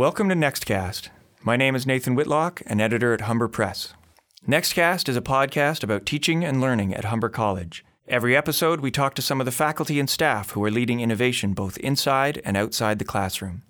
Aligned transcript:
Welcome 0.00 0.30
to 0.30 0.34
Nextcast. 0.34 1.10
My 1.42 1.58
name 1.58 1.76
is 1.76 1.86
Nathan 1.86 2.14
Whitlock, 2.14 2.62
an 2.64 2.80
editor 2.80 3.12
at 3.12 3.20
Humber 3.20 3.48
Press. 3.48 3.92
Nextcast 4.48 5.10
is 5.10 5.16
a 5.18 5.20
podcast 5.20 5.84
about 5.84 6.06
teaching 6.06 6.42
and 6.42 6.58
learning 6.58 6.94
at 6.94 7.04
Humber 7.04 7.28
College. 7.28 7.84
Every 8.08 8.34
episode, 8.34 8.80
we 8.80 8.90
talk 8.90 9.14
to 9.16 9.20
some 9.20 9.42
of 9.42 9.44
the 9.44 9.52
faculty 9.52 10.00
and 10.00 10.08
staff 10.08 10.52
who 10.52 10.64
are 10.64 10.70
leading 10.70 11.00
innovation 11.00 11.52
both 11.52 11.76
inside 11.76 12.40
and 12.46 12.56
outside 12.56 12.98
the 12.98 13.04
classroom. 13.04 13.60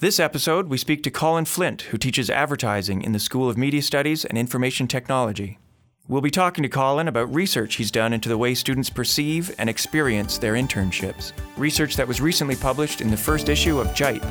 This 0.00 0.18
episode, 0.18 0.66
we 0.66 0.78
speak 0.78 1.04
to 1.04 1.12
Colin 1.12 1.44
Flint, 1.44 1.82
who 1.82 1.96
teaches 1.96 2.28
advertising 2.28 3.02
in 3.02 3.12
the 3.12 3.20
School 3.20 3.48
of 3.48 3.56
Media 3.56 3.80
Studies 3.80 4.24
and 4.24 4.36
Information 4.36 4.88
Technology. 4.88 5.60
We'll 6.08 6.22
be 6.22 6.32
talking 6.32 6.64
to 6.64 6.68
Colin 6.68 7.06
about 7.06 7.32
research 7.32 7.76
he's 7.76 7.92
done 7.92 8.12
into 8.12 8.28
the 8.28 8.36
way 8.36 8.56
students 8.56 8.90
perceive 8.90 9.54
and 9.58 9.70
experience 9.70 10.38
their 10.38 10.54
internships. 10.54 11.30
Research 11.56 11.94
that 11.94 12.08
was 12.08 12.20
recently 12.20 12.56
published 12.56 13.00
in 13.00 13.12
the 13.12 13.16
first 13.16 13.48
issue 13.48 13.78
of 13.78 13.94
JIPE, 13.94 14.24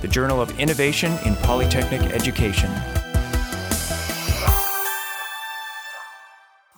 the 0.00 0.08
Journal 0.08 0.40
of 0.40 0.58
Innovation 0.58 1.12
in 1.24 1.36
Polytechnic 1.36 2.00
Education. 2.12 2.70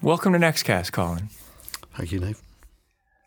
Welcome 0.03 0.33
to 0.33 0.39
Nextcast, 0.39 0.91
Colin. 0.91 1.29
Thank 1.95 2.11
you, 2.11 2.19
Nate. 2.19 2.37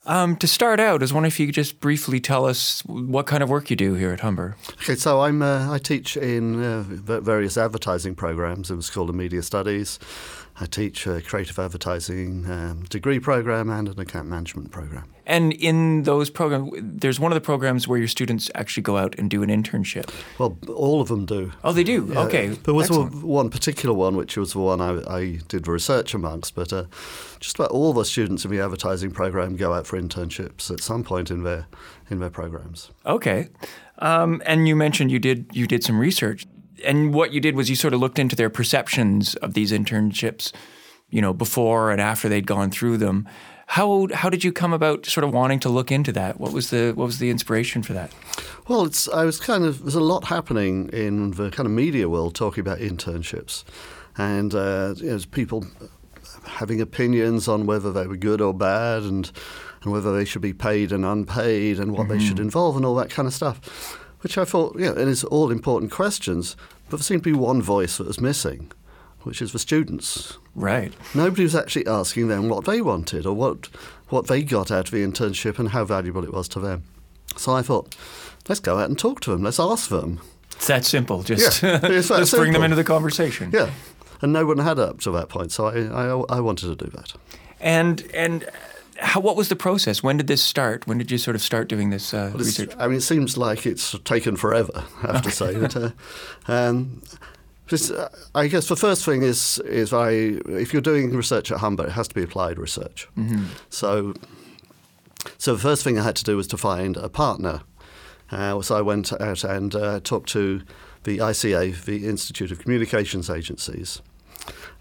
Um, 0.07 0.35
to 0.35 0.47
start 0.47 0.79
out, 0.79 1.01
I 1.01 1.03
was 1.03 1.13
wondering 1.13 1.29
if 1.29 1.39
you 1.39 1.47
could 1.47 1.55
just 1.55 1.79
briefly 1.79 2.19
tell 2.19 2.45
us 2.45 2.81
what 2.85 3.25
kind 3.25 3.41
of 3.41 3.49
work 3.49 3.69
you 3.69 3.75
do 3.75 3.95
here 3.95 4.11
at 4.11 4.19
Humber. 4.19 4.55
Okay, 4.83 4.95
so 4.95 5.21
I'm 5.21 5.41
uh, 5.41 5.71
I 5.71 5.79
teach 5.79 6.15
in 6.15 6.61
uh, 6.63 6.83
various 7.21 7.57
advertising 7.57 8.13
programs 8.13 8.69
in 8.69 8.77
the 8.77 8.83
School 8.83 9.09
of 9.09 9.15
Media 9.15 9.41
Studies. 9.41 9.97
I 10.59 10.65
teach 10.65 11.05
a 11.05 11.21
creative 11.21 11.59
advertising 11.59 12.49
um, 12.49 12.83
degree 12.85 13.19
program 13.19 13.69
and 13.69 13.89
an 13.89 13.99
account 13.99 14.29
management 14.29 14.71
program. 14.71 15.03
And 15.25 15.51
in 15.53 16.03
those 16.03 16.29
programs, 16.29 16.71
there's 16.81 17.19
one 17.19 17.31
of 17.31 17.35
the 17.35 17.41
programs 17.41 17.87
where 17.87 17.97
your 17.97 18.07
students 18.07 18.49
actually 18.55 18.83
go 18.83 18.95
out 18.95 19.15
and 19.17 19.29
do 19.29 19.43
an 19.43 19.49
internship. 19.49 20.09
Well, 20.37 20.57
all 20.73 21.01
of 21.01 21.09
them 21.09 21.25
do. 21.25 21.51
Oh, 21.63 21.73
they 21.73 21.83
do. 21.83 22.09
Yeah, 22.09 22.19
okay. 22.21 22.47
There 22.47 22.73
was 22.73 22.89
Excellent. 22.89 23.23
one 23.23 23.49
particular 23.49 23.93
one, 23.93 24.15
which 24.15 24.37
was 24.37 24.53
the 24.53 24.59
one 24.59 24.79
I, 24.79 25.01
I 25.13 25.39
did 25.47 25.67
research 25.67 26.13
amongst, 26.13 26.55
but 26.55 26.71
uh, 26.71 26.85
just 27.39 27.55
about 27.55 27.71
all 27.71 27.91
the 27.91 28.05
students 28.05 28.45
in 28.45 28.51
the 28.51 28.61
advertising 28.61 29.11
program 29.11 29.55
go 29.57 29.73
out 29.73 29.87
for 29.87 29.99
internships 29.99 30.71
at 30.71 30.79
some 30.79 31.03
point 31.03 31.31
in 31.31 31.43
their 31.43 31.67
in 32.09 32.19
their 32.19 32.29
programs. 32.29 32.91
Okay. 33.05 33.49
Um, 33.99 34.41
and 34.45 34.67
you 34.67 34.75
mentioned 34.75 35.11
you 35.11 35.19
did 35.19 35.47
you 35.53 35.67
did 35.67 35.83
some 35.83 35.99
research 35.99 36.45
and 36.83 37.13
what 37.13 37.31
you 37.31 37.39
did 37.39 37.55
was 37.55 37.69
you 37.69 37.75
sort 37.75 37.93
of 37.93 37.99
looked 37.99 38.19
into 38.19 38.35
their 38.35 38.49
perceptions 38.49 39.35
of 39.35 39.53
these 39.53 39.71
internships, 39.71 40.51
you 41.09 41.21
know, 41.21 41.33
before 41.33 41.91
and 41.91 42.01
after 42.01 42.27
they'd 42.27 42.47
gone 42.47 42.71
through 42.71 42.97
them. 42.97 43.27
How 43.67 44.07
how 44.13 44.29
did 44.29 44.43
you 44.43 44.51
come 44.51 44.73
about 44.73 45.05
sort 45.07 45.23
of 45.23 45.33
wanting 45.33 45.59
to 45.61 45.69
look 45.69 45.91
into 45.91 46.11
that? 46.11 46.39
What 46.39 46.53
was 46.53 46.69
the 46.69 46.93
what 46.95 47.05
was 47.05 47.17
the 47.17 47.29
inspiration 47.31 47.81
for 47.81 47.93
that? 47.93 48.11
Well, 48.67 48.85
it's 48.85 49.07
I 49.07 49.25
was 49.25 49.39
kind 49.39 49.63
of 49.63 49.81
there's 49.81 49.95
a 49.95 50.01
lot 50.01 50.25
happening 50.25 50.89
in 50.89 51.31
the 51.31 51.49
kind 51.49 51.65
of 51.65 51.71
media 51.71 52.07
world 52.07 52.35
talking 52.35 52.61
about 52.61 52.77
internships, 52.77 53.63
and 54.17 54.53
uh, 54.53 54.93
you 54.97 55.09
know, 55.09 55.19
people 55.31 55.65
having 56.45 56.79
opinions 56.79 57.47
on 57.47 57.65
whether 57.65 57.91
they 57.91 58.05
were 58.05 58.17
good 58.17 58.39
or 58.39 58.53
bad, 58.53 59.01
and 59.01 59.31
and 59.81 59.91
whether 59.91 60.15
they 60.15 60.25
should 60.25 60.43
be 60.43 60.53
paid 60.53 60.91
and 60.91 61.03
unpaid, 61.03 61.79
and 61.79 61.93
what 61.93 62.07
mm-hmm. 62.07 62.19
they 62.19 62.23
should 62.23 62.39
involve, 62.39 62.75
and 62.75 62.85
all 62.85 62.95
that 62.95 63.09
kind 63.09 63.27
of 63.27 63.33
stuff 63.33 63.97
which 64.25 64.39
I 64.39 64.43
thought, 64.43 64.79
yeah, 64.79 64.89
it 64.89 65.07
is 65.07 65.23
all 65.23 65.51
important 65.51 65.91
questions, 65.91 66.57
but 66.89 66.97
there 66.97 67.03
seemed 67.03 67.23
to 67.25 67.31
be 67.31 67.37
one 67.37 67.61
voice 67.61 67.97
that 67.97 68.07
was 68.07 68.19
missing, 68.19 68.71
which 69.21 69.39
is 69.39 69.51
the 69.51 69.59
students. 69.59 70.39
Right. 70.55 70.91
Nobody 71.13 71.43
was 71.43 71.55
actually 71.55 71.85
asking 71.85 72.29
them 72.29 72.49
what 72.49 72.65
they 72.65 72.81
wanted 72.81 73.27
or 73.27 73.35
what 73.35 73.69
what 74.09 74.25
they 74.25 74.41
got 74.41 74.71
out 74.71 74.87
of 74.87 74.91
the 74.91 75.05
internship 75.05 75.59
and 75.59 75.69
how 75.69 75.85
valuable 75.85 76.23
it 76.23 76.33
was 76.33 76.47
to 76.49 76.59
them. 76.59 76.85
So 77.37 77.53
I 77.53 77.61
thought, 77.61 77.95
let's 78.49 78.59
go 78.59 78.79
out 78.79 78.89
and 78.89 78.97
talk 78.97 79.19
to 79.21 79.29
them. 79.29 79.43
Let's 79.43 79.59
ask 79.59 79.89
them. 79.89 80.19
It's 80.55 80.65
that 80.65 80.85
simple. 80.85 81.21
Just 81.21 81.61
yeah, 81.61 81.79
let's 81.83 82.07
simple. 82.07 82.39
bring 82.39 82.53
them 82.53 82.63
into 82.63 82.75
the 82.75 82.83
conversation. 82.83 83.51
Yeah, 83.53 83.69
and 84.23 84.33
no 84.33 84.47
one 84.47 84.57
had 84.57 84.79
up 84.79 85.01
to 85.01 85.11
that 85.11 85.29
point, 85.29 85.51
so 85.51 85.67
I, 85.67 85.81
I, 85.81 86.37
I 86.37 86.39
wanted 86.39 86.75
to 86.75 86.83
do 86.83 86.89
that. 86.95 87.13
And 87.59 88.09
and 88.11 88.49
how, 88.97 89.19
what 89.19 89.35
was 89.35 89.49
the 89.49 89.55
process? 89.55 90.01
When 90.01 90.17
did 90.17 90.27
this 90.27 90.41
start? 90.41 90.87
When 90.87 90.97
did 90.97 91.11
you 91.11 91.17
sort 91.17 91.35
of 91.35 91.41
start 91.41 91.67
doing 91.67 91.89
this 91.89 92.13
uh, 92.13 92.31
well, 92.33 92.43
research? 92.43 92.71
I 92.77 92.87
mean, 92.87 92.97
it 92.97 93.01
seems 93.01 93.37
like 93.37 93.65
it's 93.65 93.97
taken 93.99 94.35
forever. 94.35 94.83
I 95.03 95.13
have 95.13 95.21
to 95.23 95.31
say. 95.31 95.59
But, 95.59 95.75
uh, 95.75 95.89
um, 96.47 97.01
just, 97.67 97.91
uh, 97.91 98.09
I 98.33 98.47
guess 98.47 98.67
the 98.67 98.75
first 98.75 99.03
thing 99.05 99.23
is 99.23 99.59
is 99.59 99.91
I 99.91 100.09
if 100.09 100.71
you're 100.71 100.81
doing 100.81 101.15
research 101.15 101.51
at 101.51 101.59
Humber, 101.59 101.87
it 101.87 101.91
has 101.91 102.07
to 102.07 102.15
be 102.15 102.23
applied 102.23 102.59
research. 102.59 103.07
Mm-hmm. 103.17 103.45
So, 103.69 104.13
so 105.37 105.55
the 105.55 105.61
first 105.61 105.83
thing 105.83 105.97
I 105.99 106.03
had 106.03 106.15
to 106.17 106.23
do 106.23 106.37
was 106.37 106.47
to 106.47 106.57
find 106.57 106.97
a 106.97 107.09
partner. 107.09 107.61
Uh, 108.31 108.61
so 108.61 108.77
I 108.77 108.81
went 108.81 109.11
out 109.21 109.43
and 109.43 109.75
uh, 109.75 109.99
talked 109.99 110.29
to 110.29 110.61
the 111.03 111.19
ICA, 111.19 111.85
the 111.85 112.07
Institute 112.07 112.51
of 112.51 112.59
Communications 112.59 113.29
Agencies, 113.29 114.01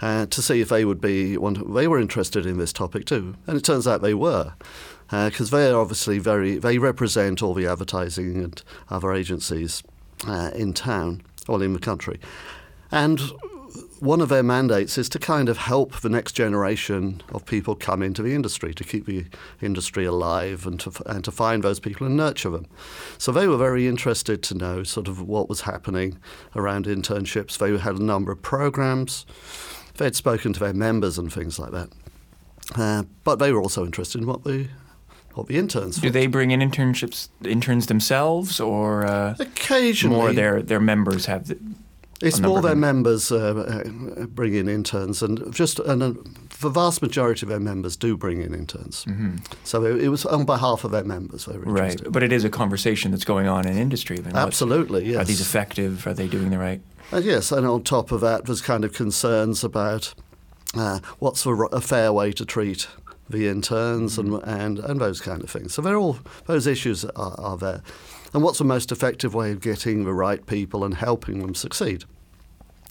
uh, 0.01 0.27
to 0.27 0.43
see 0.43 0.61
if 0.61 0.69
they 0.69 0.85
would 0.85 1.01
be 1.01 1.37
one. 1.37 1.73
They 1.75 1.89
were 1.89 2.01
interested 2.01 2.47
in 2.47 2.59
this 2.59 2.73
topic 2.73 3.07
too, 3.07 3.37
and 3.47 3.57
it 3.57 3.65
turns 3.65 3.87
out 3.87 4.03
they 4.03 4.15
were, 4.15 4.55
because 5.11 5.53
uh, 5.53 5.57
they 5.57 5.71
are 5.71 5.81
obviously 5.81 6.19
very. 6.19 6.59
They 6.59 6.79
represent 6.79 7.43
all 7.43 7.55
the 7.55 7.67
advertising 7.67 8.43
and 8.43 8.63
other 8.91 9.13
agencies 9.13 9.83
uh, 10.27 10.51
in 10.55 10.73
town, 10.73 11.23
or 11.49 11.63
in 11.63 11.73
the 11.73 11.79
country, 11.79 12.21
and 12.91 13.21
one 14.01 14.21
of 14.21 14.29
their 14.29 14.43
mandates 14.43 14.99
is 14.99 15.09
to 15.11 15.19
kind 15.19 15.49
of 15.49 15.57
help 15.57 16.01
the 16.01 16.09
next 16.09 16.33
generation 16.33 17.23
of 17.33 17.45
people 17.47 17.75
come 17.75 18.03
into 18.03 18.23
the 18.23 18.35
industry, 18.35 18.75
to 18.75 18.85
keep 18.85 19.07
the 19.07 19.27
industry 19.61 20.05
alive 20.05 20.67
and 20.67 20.79
to, 20.81 20.93
and 21.07 21.25
to 21.25 21.31
find 21.31 21.63
those 21.63 21.81
people 21.81 22.07
and 22.07 22.17
nurture 22.17 22.51
them. 22.51 22.67
So 23.19 23.33
they 23.33 23.49
were 23.49 23.57
very 23.57 23.87
interested 23.89 24.43
to 24.45 24.55
know 24.55 24.83
sort 24.83 25.09
of 25.09 25.21
what 25.23 25.49
was 25.49 25.63
happening 25.63 26.19
around 26.55 26.87
internships. 26.87 27.59
They 27.59 27.77
had 27.77 27.97
a 27.97 28.03
number 28.03 28.31
of 28.33 28.43
programs. 28.43 29.27
They 29.97 30.05
had 30.05 30.17
spoken 30.17 30.53
to 30.53 30.61
their 30.61 30.75
members 30.75 31.19
and 31.19 31.33
things 31.33 31.59
like 31.59 31.73
that. 31.73 31.89
Uh, 32.77 33.05
but 33.25 33.37
they 33.37 33.53
were 33.53 33.61
also 33.61 33.85
interested 33.85 34.21
in 34.21 34.27
what 34.27 34.45
the 34.45 34.69
what 35.35 35.49
the 35.49 35.57
interns. 35.57 35.97
Do 35.97 36.11
they 36.11 36.29
bring 36.29 36.53
in 36.53 36.61
internships 36.61 37.29
interns 37.45 37.87
themselves, 37.87 38.61
or 38.61 39.05
uh, 39.05 39.35
occasionally 39.41 40.17
more 40.17 40.33
their 40.33 40.63
their 40.63 40.81
members 40.81 41.27
have? 41.27 41.49
The, 41.49 41.59
it's 42.25 42.41
more 42.41 42.63
their 42.63 42.75
members 42.75 43.31
uh, 43.31 43.83
uh, 44.17 44.27
bring 44.27 44.55
in 44.55 44.69
interns, 44.69 45.23
and 45.23 45.53
just 45.53 45.79
and 45.81 46.03
uh, 46.03 46.13
the 46.61 46.69
vast 46.69 47.03
majority 47.03 47.45
of 47.45 47.51
their 47.51 47.61
members 47.61 47.97
do 47.97 48.17
bring 48.17 48.41
in 48.41 48.55
interns. 48.55 49.05
Mm-hmm. 49.05 49.37
So 49.65 49.85
it, 49.85 50.03
it, 50.03 50.09
was 50.09 50.25
on 50.27 50.45
behalf 50.45 50.85
of 50.85 50.91
their 50.91 51.05
members. 51.05 51.47
Right, 51.49 52.01
but 52.09 52.23
it 52.23 52.33
is 52.33 52.45
a 52.45 52.51
conversation 52.51 53.11
that's 53.11 53.25
going 53.25 53.47
on 53.47 53.67
in 53.67 53.77
industry. 53.77 54.19
I 54.19 54.23
mean, 54.23 54.37
Absolutely, 54.37 55.07
yes. 55.07 55.23
Are 55.23 55.25
these 55.25 55.41
effective? 55.41 56.07
Are 56.07 56.15
they 56.15 56.29
doing 56.29 56.51
the 56.51 56.59
right? 56.59 56.81
Uh, 57.13 57.19
yes, 57.19 57.53
and 57.53 57.67
on 57.67 57.83
top 57.83 58.13
of 58.13 58.21
that, 58.23 58.47
there's 58.47 58.63
kind 58.63 58.85
of 58.85 58.93
concerns 58.93 59.63
about 59.63 60.15
uh, 60.75 61.01
what's 61.19 61.45
a, 61.47 61.53
a, 61.53 61.81
fair 61.81 62.13
way 62.13 62.33
to 62.33 62.45
treat 62.45 62.89
the 63.29 63.49
interns 63.49 64.19
mm-hmm. 64.19 64.35
and, 64.35 64.79
and 64.79 64.79
and 64.79 65.01
those 65.01 65.21
kind 65.21 65.43
of 65.43 65.51
things. 65.51 65.75
So 65.75 65.83
they're 65.83 65.97
all 65.97 66.19
those 66.47 66.67
issues 66.67 67.05
are, 67.05 67.39
are 67.39 67.57
there 67.57 67.83
and 68.35 68.43
what's 68.43 68.59
the 68.59 68.65
most 68.65 68.91
effective 68.91 69.33
way 69.33 69.53
of 69.53 69.61
getting 69.61 70.05
the 70.05 70.13
right 70.13 70.45
people 70.45 70.85
and 70.85 70.95
helping 70.95 71.39
them 71.39 71.55
succeed. 71.55 72.05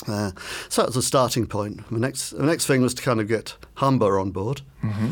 Uh, 0.08 0.32
so 0.70 0.82
that 0.82 0.88
was 0.88 0.98
a 0.98 1.02
starting 1.02 1.46
point. 1.48 1.88
The 1.90 2.00
next, 2.00 2.32
the 2.32 2.44
next 2.44 2.66
thing 2.66 2.82
was 2.82 2.94
to 2.96 3.02
kind 3.02 3.22
of 3.22 3.28
get 3.28 3.56
Humber 3.76 4.20
on 4.20 4.32
board, 4.32 4.62
mm-hmm. 4.84 5.10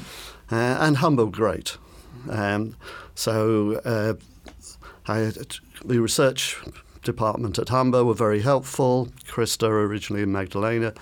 uh, 0.53 0.77
and 0.79 0.97
Humber 0.97 1.27
great. 1.27 1.77
Um, 2.29 2.75
so 3.15 3.81
uh, 3.85 4.13
I, 5.07 5.31
the 5.85 5.99
research 5.99 6.57
department 7.03 7.57
at 7.57 7.69
Humber 7.69 8.03
were 8.03 8.13
very 8.13 8.41
helpful. 8.41 9.07
Krista, 9.25 9.67
originally 9.67 10.23
in 10.23 10.31
Magdalena, 10.31 10.93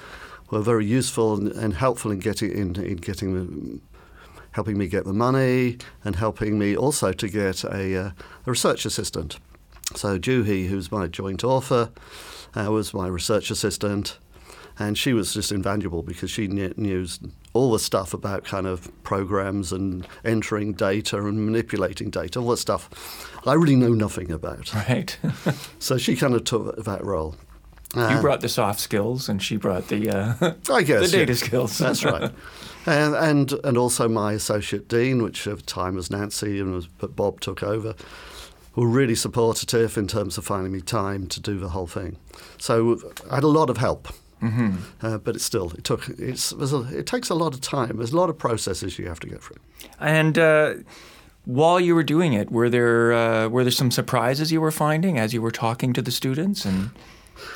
were 0.51 0.61
very 0.61 0.85
useful 0.85 1.35
and, 1.35 1.51
and 1.51 1.73
helpful 1.73 2.11
in 2.11 2.19
getting 2.19 2.51
in, 2.51 2.75
in 2.75 2.97
getting 2.97 3.33
the, 3.33 3.79
helping 4.51 4.77
me 4.77 4.87
get 4.87 5.05
the 5.05 5.13
money 5.13 5.77
and 6.03 6.15
helping 6.15 6.57
me 6.57 6.75
also 6.75 7.11
to 7.11 7.27
get 7.27 7.63
a, 7.63 7.97
uh, 7.97 8.11
a 8.45 8.49
research 8.49 8.85
assistant. 8.85 9.39
So 9.95 10.19
Juhi, 10.19 10.68
who's 10.68 10.91
my 10.91 11.07
joint 11.07 11.44
author, 11.44 11.91
uh, 12.56 12.71
was 12.71 12.94
my 12.94 13.07
research 13.07 13.51
assistant, 13.51 14.18
and 14.77 14.97
she 14.97 15.13
was 15.13 15.33
just 15.33 15.51
invaluable 15.51 16.03
because 16.03 16.31
she 16.31 16.47
knew 16.47 17.07
all 17.53 17.71
the 17.71 17.80
stuff 17.80 18.13
about 18.13 18.44
kind 18.44 18.68
of 18.68 18.91
programs 19.03 19.71
and 19.74 20.07
entering 20.24 20.74
data 20.74 21.18
and 21.18 21.45
manipulating 21.45 22.09
data, 22.09 22.39
all 22.39 22.50
that 22.50 22.57
stuff 22.57 22.89
I 23.45 23.53
really 23.53 23.75
know 23.75 23.94
nothing 23.94 24.31
about. 24.31 24.74
Right. 24.89 25.18
so 25.80 25.97
she 25.97 26.15
kind 26.15 26.33
of 26.33 26.44
took 26.45 26.83
that 26.83 27.03
role. 27.03 27.35
Uh, 27.95 28.13
you 28.15 28.21
brought 28.21 28.42
the 28.42 28.50
soft 28.50 28.80
skills, 28.80 29.27
and 29.30 29.42
she 29.42 29.57
brought 29.57 29.88
the 29.88 30.09
uh, 30.09 30.53
I 30.71 30.83
guess 30.83 31.12
the 31.12 31.18
data 31.18 31.33
yeah. 31.33 31.38
skills. 31.38 31.77
That's 31.77 32.03
right. 32.03 32.31
And, 32.85 33.15
and 33.15 33.53
and 33.63 33.77
also 33.77 34.07
my 34.07 34.33
associate 34.33 34.88
dean, 34.88 35.24
which 35.24 35.47
at 35.47 35.57
the 35.57 35.63
time 35.63 35.95
was 35.95 36.09
Nancy, 36.09 36.59
and 36.59 36.74
was, 36.74 36.88
but 36.88 37.15
Bob 37.15 37.42
took 37.42 37.63
over 37.63 37.95
were 38.79 38.87
really 38.87 39.15
supportive 39.15 39.97
in 39.97 40.07
terms 40.07 40.37
of 40.37 40.45
finding 40.45 40.71
me 40.71 40.79
time 40.79 41.27
to 41.27 41.41
do 41.41 41.59
the 41.59 41.69
whole 41.69 41.87
thing. 41.87 42.17
So 42.57 42.99
I 43.29 43.35
had 43.35 43.43
a 43.43 43.47
lot 43.47 43.69
of 43.69 43.77
help. 43.77 44.07
Mm-hmm. 44.41 44.77
Uh, 45.01 45.17
but 45.17 45.35
it 45.35 45.41
still 45.41 45.71
it 45.71 45.83
took 45.83 46.07
it's 46.17 46.53
a, 46.53 46.97
it 46.97 47.05
takes 47.05 47.29
a 47.29 47.35
lot 47.35 47.53
of 47.53 47.59
time. 47.59 47.97
There's 47.97 48.13
a 48.13 48.15
lot 48.15 48.29
of 48.29 48.37
processes 48.37 48.97
you 48.97 49.05
have 49.09 49.19
to 49.19 49.27
go 49.27 49.37
through. 49.37 49.57
And 49.99 50.37
uh, 50.39 50.75
while 51.43 51.77
you 51.81 51.93
were 51.93 52.05
doing 52.05 52.31
it, 52.31 52.49
were 52.49 52.69
there 52.69 53.11
uh, 53.11 53.49
were 53.49 53.65
there 53.65 53.71
some 53.71 53.91
surprises 53.91 54.49
you 54.49 54.61
were 54.61 54.71
finding 54.71 55.19
as 55.19 55.33
you 55.33 55.41
were 55.41 55.51
talking 55.51 55.91
to 55.91 56.01
the 56.01 56.11
students? 56.11 56.63
And 56.63 56.91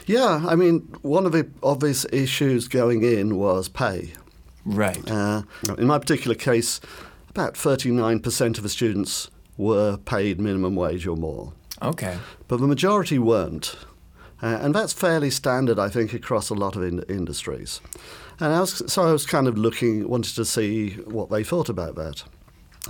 yeah, 0.05 0.45
I 0.45 0.55
mean, 0.55 0.79
one 1.03 1.25
of 1.25 1.31
the 1.31 1.47
obvious 1.61 2.05
issues 2.11 2.67
going 2.67 3.01
in 3.01 3.37
was 3.37 3.69
pay. 3.69 4.11
right, 4.65 5.09
Uh, 5.09 5.43
in 5.77 5.87
my 5.87 5.99
particular 5.99 6.35
case, 6.35 6.81
about 7.29 7.53
39% 7.53 8.57
of 8.57 8.63
the 8.63 8.69
students 8.69 9.29
were 9.57 9.97
paid 9.97 10.39
minimum 10.39 10.75
wage 10.75 11.05
or 11.07 11.15
more, 11.17 11.53
okay, 11.81 12.17
but 12.47 12.59
the 12.59 12.67
majority 12.67 13.19
weren't. 13.19 13.75
Uh, 14.41 14.59
and 14.61 14.75
that's 14.75 14.91
fairly 14.91 15.29
standard, 15.29 15.79
I 15.79 15.88
think, 15.88 16.13
across 16.13 16.50
a 16.50 16.53
lot 16.53 16.75
of 16.75 16.83
in- 16.83 17.03
industries. 17.03 17.79
And 18.41 18.53
I 18.53 18.59
was, 18.59 18.91
so 18.91 19.03
I 19.03 19.11
was 19.13 19.25
kind 19.25 19.47
of 19.47 19.57
looking, 19.57 20.05
wanted 20.09 20.35
to 20.35 20.44
see 20.44 20.95
what 21.05 21.29
they 21.29 21.45
thought 21.45 21.69
about 21.69 21.95
that. 21.95 22.23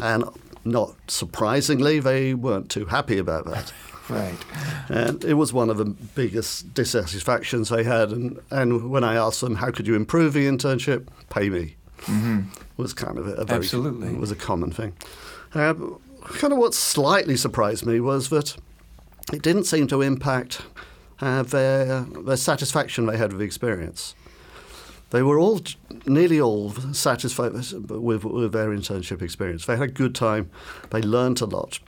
And 0.02 0.24
not 0.66 0.96
surprisingly, 1.08 2.00
they 2.00 2.34
weren't 2.34 2.72
too 2.72 2.86
happy 2.86 3.20
about 3.20 3.46
that. 3.46 3.72
right, 4.10 4.34
And 4.90 5.24
it 5.24 5.36
was 5.36 5.54
one 5.54 5.70
of 5.70 5.78
the 5.78 5.86
biggest 5.86 6.74
dissatisfactions 6.74 7.70
they 7.70 7.84
had. 7.84 8.10
And, 8.10 8.40
and 8.50 8.90
when 8.90 9.04
I 9.04 9.14
asked 9.14 9.42
them, 9.42 9.56
how 9.58 9.70
could 9.70 9.86
you 9.86 9.94
improve 9.96 10.34
the 10.34 10.48
internship? 10.48 11.08
Pay 11.30 11.50
me. 11.50 11.76
Was 12.78 12.94
kind 12.94 13.20
of 13.20 13.28
a, 13.28 13.34
a 13.34 13.46
very, 13.46 13.60
Absolutely. 13.60 14.14
was 14.16 14.32
a 14.32 14.36
common 14.36 14.72
thing. 14.72 14.94
Uh, 15.54 15.76
kind 16.24 16.54
of 16.54 16.60
what 16.60 16.74
slightly 16.74 17.38
surprised 17.38 17.86
me 17.86 18.00
was 18.00 18.30
that 18.30 18.56
it 19.32 19.42
didn't 19.42 19.66
seem 19.66 19.88
to 19.88 20.02
impact 20.02 20.62
uh, 21.22 21.44
their, 21.44 22.02
their 22.02 22.38
satisfaction 22.38 23.06
they 23.06 23.18
had 23.18 23.32
with 23.32 23.40
the 23.40 23.46
experience. 23.46 24.16
They 25.12 25.22
were 25.22 25.38
all, 25.38 25.62
nearly 26.06 26.42
all, 26.42 26.72
satisfied 26.92 27.54
with, 27.54 28.24
with 28.26 28.52
their 28.52 28.70
internship 28.70 29.22
experience. 29.22 29.66
They 29.66 29.78
had 29.78 29.90
a 29.90 29.92
good 29.92 30.16
time. 30.16 30.50
They 30.90 31.02
learnt 31.02 31.40
a 31.42 31.46
lot. 31.46 31.80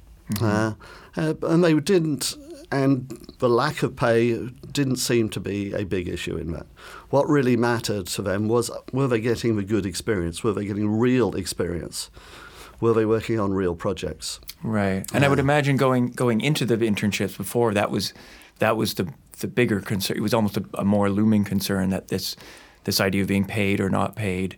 Uh, 0.41 0.73
uh, 1.17 1.33
and 1.43 1.63
they 1.63 1.73
didn't, 1.75 2.35
and 2.71 3.09
the 3.39 3.49
lack 3.49 3.83
of 3.83 3.95
pay 3.95 4.35
didn't 4.71 4.97
seem 4.97 5.29
to 5.29 5.39
be 5.39 5.71
a 5.73 5.85
big 5.85 6.07
issue 6.07 6.35
in 6.35 6.51
that. 6.51 6.65
What 7.09 7.29
really 7.29 7.55
mattered 7.55 8.07
to 8.07 8.21
them 8.21 8.47
was 8.47 8.71
were 8.91 9.07
they 9.07 9.21
getting 9.21 9.55
the 9.55 9.63
good 9.63 9.85
experience? 9.85 10.43
Were 10.43 10.53
they 10.53 10.65
getting 10.65 10.89
real 10.89 11.35
experience? 11.35 12.09
Were 12.81 12.93
they 12.93 13.05
working 13.05 13.39
on 13.39 13.53
real 13.53 13.75
projects? 13.75 14.39
right. 14.63 15.05
And 15.13 15.23
I 15.23 15.27
would 15.27 15.39
imagine 15.39 15.77
going 15.77 16.07
going 16.07 16.41
into 16.41 16.65
the 16.65 16.77
internships 16.77 17.37
before 17.37 17.73
that 17.73 17.91
was 17.91 18.13
that 18.59 18.77
was 18.77 18.95
the 18.95 19.07
the 19.39 19.47
bigger 19.47 19.81
concern. 19.81 20.17
It 20.17 20.21
was 20.21 20.33
almost 20.33 20.57
a, 20.57 20.65
a 20.75 20.85
more 20.85 21.09
looming 21.09 21.43
concern 21.43 21.89
that 21.89 22.07
this 22.07 22.35
this 22.85 23.01
idea 23.01 23.21
of 23.21 23.27
being 23.27 23.45
paid 23.45 23.79
or 23.79 23.89
not 23.89 24.15
paid. 24.15 24.57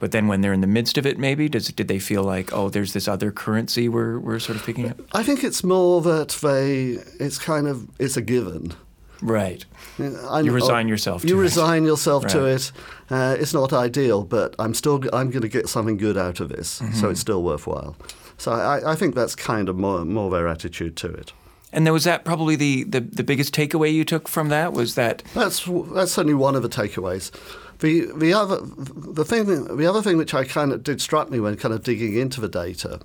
But 0.00 0.10
then 0.10 0.26
when 0.26 0.40
they're 0.40 0.52
in 0.52 0.60
the 0.60 0.66
midst 0.66 0.98
of 0.98 1.06
it, 1.06 1.18
maybe 1.18 1.48
does 1.48 1.68
did 1.68 1.88
they 1.88 1.98
feel 1.98 2.22
like 2.22 2.52
oh, 2.52 2.68
there's 2.68 2.92
this 2.92 3.08
other 3.08 3.30
currency 3.30 3.88
we're 3.88 4.18
we're 4.18 4.38
sort 4.38 4.56
of 4.56 4.64
picking 4.66 4.90
up? 4.90 5.00
I 5.12 5.22
think 5.22 5.44
it's 5.44 5.62
more 5.64 6.02
that 6.02 6.30
they, 6.42 6.98
it's 7.24 7.38
kind 7.38 7.66
of, 7.66 7.88
it's 7.98 8.16
a 8.16 8.22
given. 8.22 8.74
Right. 9.24 9.64
I 9.98 10.40
You 10.40 10.52
resign 10.52 10.86
yourself 10.86 11.24
You 11.24 11.30
to 11.30 11.38
it. 11.38 11.42
resign 11.42 11.84
yourself 11.84 12.26
to 12.26 12.44
it. 12.44 12.70
Uh, 13.10 13.36
it's 13.40 13.54
not 13.54 13.72
ideal, 13.72 14.22
but 14.22 14.54
I'm 14.58 14.74
still 14.74 14.96
I'm 15.12 15.30
going 15.30 15.42
to 15.42 15.48
get 15.48 15.68
something 15.68 15.96
good 15.96 16.16
out 16.18 16.40
of 16.40 16.48
this, 16.50 16.80
Mm-hmm. 16.80 16.94
so 17.00 17.08
it's 17.10 17.20
still 17.20 17.42
worthwhile. 17.42 17.96
So 18.36 18.52
I, 18.52 18.92
I 18.92 18.94
think 18.96 19.14
that's 19.14 19.34
kind 19.34 19.68
of 19.68 19.76
more 19.76 20.04
more 20.04 20.30
their 20.30 20.46
attitude 20.46 20.96
to 20.96 21.08
it. 21.08 21.32
And 21.72 21.86
there 21.86 21.92
was 21.92 22.04
that 22.04 22.24
probably 22.24 22.54
the, 22.56 22.84
the, 22.84 23.00
the 23.00 23.24
biggest 23.24 23.52
takeaway 23.54 23.92
you 23.92 24.04
took 24.04 24.28
from 24.28 24.48
that 24.50 24.72
was 24.72 24.94
that 24.94 25.22
That's 25.34 25.64
that's 25.94 26.12
certainly 26.12 26.34
one 26.34 26.54
of 26.54 26.62
the 26.62 26.68
takeaways. 26.68 27.30
The 27.78 28.10
the 28.14 28.32
other 28.34 28.58
the 28.62 29.24
thing 29.24 29.46
the 29.76 29.86
other 29.86 30.02
thing 30.02 30.16
which 30.18 30.34
I 30.34 30.44
kind 30.44 30.70
of 30.72 30.82
did 30.82 31.00
struck 31.00 31.30
me 31.30 31.40
when 31.40 31.56
kind 31.56 31.74
of 31.74 31.82
digging 31.82 32.16
into 32.16 32.40
the 32.40 32.48
data 32.48 33.00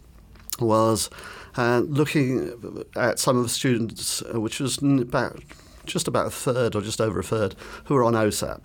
was 0.59 1.09
uh, 1.57 1.79
looking 1.87 2.83
at 2.95 3.17
some 3.19 3.37
of 3.37 3.43
the 3.43 3.49
students, 3.49 4.21
uh, 4.33 4.39
which 4.39 4.59
was 4.59 4.77
about 4.81 5.41
just 5.89 6.07
about 6.07 6.27
a 6.27 6.29
third 6.31 6.75
or 6.75 6.81
just 6.81 7.01
over 7.01 7.19
a 7.19 7.23
third, 7.23 7.55
who 7.85 7.93
were 7.95 8.03
on 8.03 8.13
OSAP. 8.13 8.61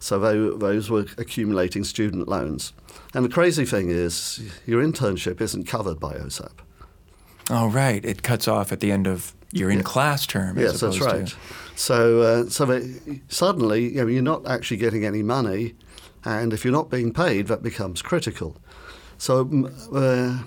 So 0.00 0.18
tho- 0.18 0.56
those 0.58 0.90
were 0.90 1.06
accumulating 1.16 1.84
student 1.84 2.28
loans. 2.28 2.72
And 3.14 3.24
the 3.24 3.28
crazy 3.28 3.64
thing 3.64 3.88
is, 3.90 4.40
your 4.66 4.82
internship 4.82 5.40
isn't 5.40 5.66
covered 5.66 6.00
by 6.00 6.14
OSAP. 6.14 6.50
oh 7.50 7.68
right, 7.68 8.04
it 8.04 8.22
cuts 8.22 8.48
off 8.48 8.72
at 8.72 8.80
the 8.80 8.90
end 8.92 9.06
of 9.06 9.32
your 9.52 9.70
in 9.70 9.82
class 9.82 10.26
term. 10.26 10.58
as 10.58 10.72
Yes, 10.72 10.80
that's 10.80 11.00
right. 11.00 11.26
To, 11.28 11.36
So, 11.76 12.20
uh, 12.20 12.48
so 12.50 12.66
that 12.66 13.20
suddenly, 13.28 13.90
you 13.94 14.02
know, 14.02 14.06
you're 14.08 14.22
not 14.22 14.46
actually 14.46 14.76
getting 14.76 15.04
any 15.04 15.22
money, 15.22 15.74
and 16.24 16.52
if 16.52 16.64
you're 16.64 16.72
not 16.72 16.90
being 16.90 17.12
paid, 17.12 17.46
that 17.46 17.62
becomes 17.62 18.02
critical. 18.02 18.56
So, 19.16 19.40
uh, 19.94 20.42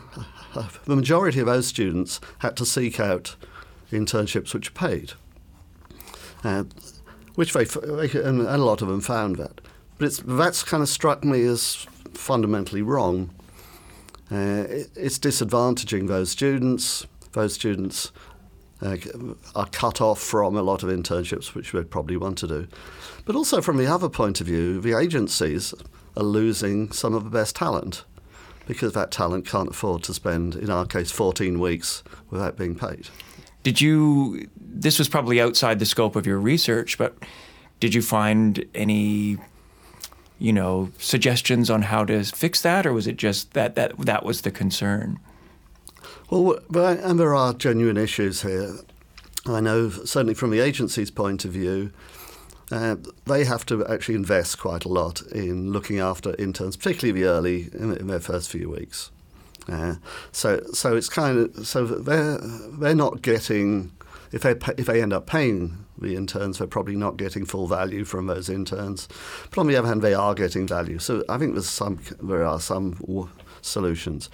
the 0.86 0.96
majority 0.96 1.40
of 1.40 1.46
those 1.46 1.66
students 1.66 2.20
had 2.40 2.56
to 2.58 2.66
seek 2.66 3.00
out 3.00 3.36
internships 3.92 4.54
which 4.54 4.68
are 4.68 4.72
paid, 4.72 5.14
uh, 6.44 6.64
which 7.36 7.54
they, 7.54 7.64
and 7.64 8.42
a 8.42 8.58
lot 8.58 8.82
of 8.82 8.88
them 8.88 9.02
found 9.02 9.38
that. 9.38 9.62
But 9.98 10.06
it's, 10.08 10.18
that's 10.26 10.64
kind 10.64 10.82
of 10.82 10.90
struck 10.90 11.24
me 11.24 11.44
as 11.44 11.86
fundamentally 12.14 12.82
wrong. 12.82 13.30
Uh, 14.32 14.66
it, 14.70 14.90
it's 14.96 15.20
disadvantaging 15.20 16.08
those 16.08 16.32
students. 16.32 17.06
Those 17.34 17.54
students 17.54 18.12
uh, 18.82 18.98
are 19.56 19.68
cut 19.68 20.02
off 20.02 20.20
from 20.20 20.56
a 20.56 20.62
lot 20.62 20.84
of 20.84 20.90
internships, 20.90 21.54
which 21.54 21.72
they'd 21.72 21.92
probably 21.92 22.18
want 22.18 22.38
to 22.40 22.48
do. 22.48 22.68
But 23.26 23.36
also, 23.36 23.62
from 23.62 23.78
the 23.78 23.88
other 23.88 24.10
point 24.10 24.42
of 24.42 24.48
view, 24.48 24.82
the 24.82 24.98
agencies 24.98 25.74
are 26.18 26.24
losing 26.24 26.92
some 26.92 27.14
of 27.14 27.24
the 27.24 27.30
best 27.30 27.56
talent 27.56 28.04
because 28.68 28.94
that 28.94 29.12
talent 29.12 29.46
can't 29.46 29.70
afford 29.70 30.04
to 30.04 30.14
spend, 30.14 30.56
in 30.56 30.70
our 30.70 30.86
case, 30.86 31.12
14 31.12 31.60
weeks 31.60 32.04
without 32.30 32.58
being 32.58 32.76
paid. 32.76 33.10
did 33.64 33.82
you? 33.82 34.48
This 34.82 34.98
was 34.98 35.08
probably 35.08 35.40
outside 35.40 35.78
the 35.78 35.86
scope 35.86 36.16
of 36.16 36.26
your 36.26 36.40
research, 36.40 36.98
but 36.98 37.16
did 37.80 37.94
you 37.94 38.02
find 38.02 38.66
any, 38.74 39.38
you 40.40 40.52
know, 40.52 40.90
suggestions 40.98 41.70
on 41.70 41.84
how 41.84 42.04
to 42.06 42.24
fix 42.24 42.62
that, 42.64 42.88
or 42.88 42.94
was 42.94 43.06
it 43.06 43.18
just 43.18 43.54
that 43.54 43.76
that 43.76 43.98
that 44.00 44.26
was 44.26 44.42
the 44.42 44.52
concern? 44.52 45.20
Well, 46.32 46.60
and 46.74 47.20
there 47.20 47.36
are 47.36 47.54
genuine 47.54 47.98
issues 47.98 48.42
here. 48.42 48.80
I 49.46 49.60
know, 49.60 49.90
certainly 49.90 50.34
from 50.34 50.50
the 50.50 50.60
agency's 50.60 51.12
point 51.12 51.46
of 51.46 51.52
view, 51.52 51.92
uh, 52.72 52.96
they 53.26 53.44
have 53.46 53.66
to 53.68 53.86
actually 53.86 54.16
invest 54.16 54.60
quite 54.60 54.86
a 54.86 54.90
lot 54.90 55.22
in 55.32 55.72
looking 55.72 56.00
after 56.00 56.36
interns, 56.40 56.76
particularly 56.76 57.22
the 57.22 57.28
early 57.28 57.70
in, 57.74 57.96
in 57.98 58.08
their 58.08 58.20
first 58.20 58.50
few 58.50 58.70
weeks. 58.70 59.12
Uh, 59.68 59.96
so, 60.32 60.62
so 60.74 60.96
it's 60.96 61.10
kind 61.10 61.38
of 61.38 61.68
so 61.68 61.86
they're 61.86 62.40
they're 62.40 62.96
not 62.96 63.22
getting 63.22 63.92
if 64.32 64.42
they 64.42 64.56
if 64.78 64.86
they 64.86 65.02
end 65.02 65.14
up 65.14 65.26
paying 65.28 65.86
the 65.98 66.16
interns, 66.16 66.58
they're 66.58 66.68
probably 66.68 66.96
not 66.96 67.18
getting 67.18 67.46
full 67.46 67.68
value 67.68 68.04
from 68.06 68.28
those 68.28 68.50
interns. 68.50 69.08
But 69.50 69.60
on 69.60 69.68
the 69.68 69.76
other 69.76 69.88
hand, 69.88 70.02
they 70.02 70.14
are 70.14 70.34
getting 70.34 70.68
value. 70.68 71.00
So 71.00 71.24
I 71.30 71.38
think 71.38 71.54
there's 71.54 71.70
some 71.70 72.00
there 72.22 72.44
are 72.46 72.60
some 72.60 72.92
w- 72.94 73.30
solutions. 73.62 74.30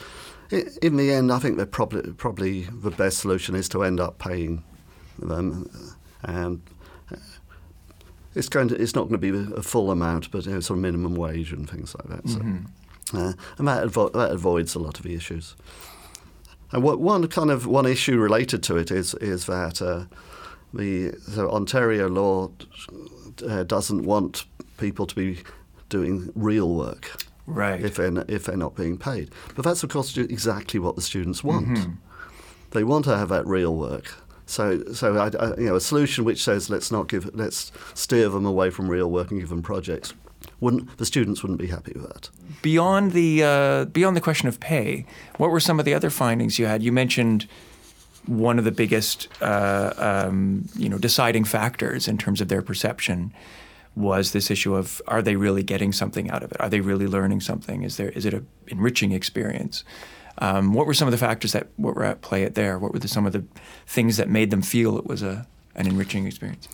In 0.82 0.96
the 0.96 1.12
end, 1.12 1.32
I 1.32 1.40
think 1.40 1.58
that 1.58 1.72
probably 1.72 2.14
probably 2.14 2.62
the 2.64 2.92
best 2.92 3.18
solution 3.20 3.54
is 3.56 3.68
to 3.70 3.84
end 3.84 4.00
up 4.00 4.18
paying 4.18 4.64
them, 5.20 5.70
and 6.24 6.62
it's 8.36 8.50
going 8.50 8.68
to 8.70 8.76
it's 8.76 8.96
not 8.96 9.10
going 9.10 9.20
to 9.20 9.32
be 9.32 9.54
a 9.56 9.62
full 9.64 9.92
amount, 9.92 10.32
but 10.32 10.46
you 10.46 10.52
know, 10.54 10.60
sort 10.60 10.78
of 10.78 10.82
minimum 10.82 11.16
wage 11.16 11.52
and 11.52 11.70
things 11.70 11.96
like 11.96 12.08
that. 12.10 12.30
So, 12.30 12.40
uh, 13.14 13.34
and 13.58 13.68
that 13.68 13.86
avo- 13.88 14.14
that 14.14 14.32
avoids 14.32 14.76
a 14.76 14.80
lot 14.80 14.98
of 15.00 15.04
the 15.04 15.16
issues. 15.16 15.56
And 16.72 16.84
what, 16.84 17.00
one 17.00 17.28
kind 17.28 17.50
of 17.50 17.66
one 17.66 17.86
issue 17.86 18.18
related 18.18 18.62
to 18.64 18.76
it 18.78 18.92
is 18.92 19.14
is 19.16 19.46
that 19.46 19.82
uh, 19.82 20.06
the 20.74 21.14
so 21.22 21.50
Ontario 21.50 22.10
law 22.10 22.50
uh, 23.48 23.64
doesn't 23.64 24.04
want 24.04 24.46
people 24.78 25.06
to 25.08 25.16
be 25.16 25.40
doing 25.90 26.32
real 26.36 26.70
work 26.76 27.24
Right. 27.46 27.80
if 27.82 27.96
they're 27.96 28.12
not, 28.12 28.30
if 28.30 28.44
they're 28.46 28.58
not 28.58 28.76
being 28.76 28.98
paid. 28.98 29.32
But 29.56 29.64
that's 29.64 29.82
of 29.84 29.90
course 29.90 30.18
exactly 30.18 30.80
what 30.80 30.96
the 30.96 31.02
students 31.02 31.44
want. 31.44 31.88
They 32.72 32.84
want 32.84 33.06
to 33.06 33.16
have 33.18 33.30
that 33.30 33.48
real 33.48 33.74
work. 33.76 34.14
So, 34.46 34.84
so 34.94 35.18
I, 35.18 35.28
I, 35.44 35.58
you 35.58 35.68
know, 35.68 35.76
a 35.76 35.82
solution 35.82 36.26
which 36.26 36.44
says 36.44 36.70
let's 36.70 36.92
not 36.92 37.08
give, 37.10 37.34
let's 37.34 37.72
steer 37.94 38.30
them 38.30 38.46
away 38.46 38.70
from 38.70 38.90
real 38.90 39.10
work 39.12 39.32
and 39.32 39.40
give 39.40 39.50
them 39.50 39.62
projects. 39.62 40.14
Wouldn't 40.60 40.98
the 40.98 41.06
students 41.06 41.44
wouldn't 41.44 41.60
be 41.60 41.68
happy 41.68 41.94
with 41.96 42.08
that? 42.08 42.30
Beyond 42.62 43.12
the 43.12 43.44
uh, 43.44 43.86
beyond 43.86 44.16
the 44.16 44.22
question 44.22 44.48
of 44.48 44.60
pay, 44.60 45.06
what 45.38 45.50
were 45.52 45.60
some 45.60 45.80
of 45.80 45.86
the 45.86 45.94
other 45.94 46.10
findings 46.10 46.58
you 46.58 46.66
had? 46.66 46.82
You 46.82 46.92
mentioned 46.92 47.48
one 48.26 48.60
of 48.60 48.66
the 48.66 48.72
biggest 48.72 49.28
uh, 49.42 49.94
um, 49.98 50.68
you 50.76 50.90
know 50.90 50.98
deciding 50.98 51.44
factors 51.44 52.08
in 52.08 52.18
terms 52.18 52.42
of 52.42 52.48
their 52.48 52.62
perception 52.62 53.34
was 53.96 54.32
this 54.32 54.52
issue 54.52 54.76
of 54.76 55.02
are 55.08 55.22
they 55.22 55.36
really 55.36 55.64
getting 55.64 55.92
something 55.92 56.30
out 56.30 56.44
of 56.44 56.52
it? 56.52 56.62
Are 56.62 56.70
they 56.70 56.82
really 56.82 57.08
learning 57.08 57.42
something? 57.42 57.84
Is 57.84 57.98
there 57.98 58.10
is 58.10 58.26
it 58.26 58.34
an 58.34 58.48
enriching 58.68 59.12
experience? 59.12 59.84
Um, 60.40 60.74
what 60.74 60.86
were 60.86 60.94
some 60.94 61.08
of 61.08 61.12
the 61.12 61.18
factors 61.18 61.52
that 61.54 61.68
were 61.80 62.04
at 62.04 62.22
play 62.22 62.44
at 62.44 62.54
there? 62.54 62.78
What 62.78 62.94
were 62.94 63.00
the, 63.00 63.08
some 63.08 63.26
of 63.26 63.34
the 63.34 63.44
things 63.88 64.18
that 64.18 64.30
made 64.30 64.52
them 64.52 64.62
feel 64.62 64.98
it 64.98 65.08
was 65.08 65.24
a 65.24 65.48
an 65.76 65.88
enriching 65.88 66.28
experience? 66.28 66.68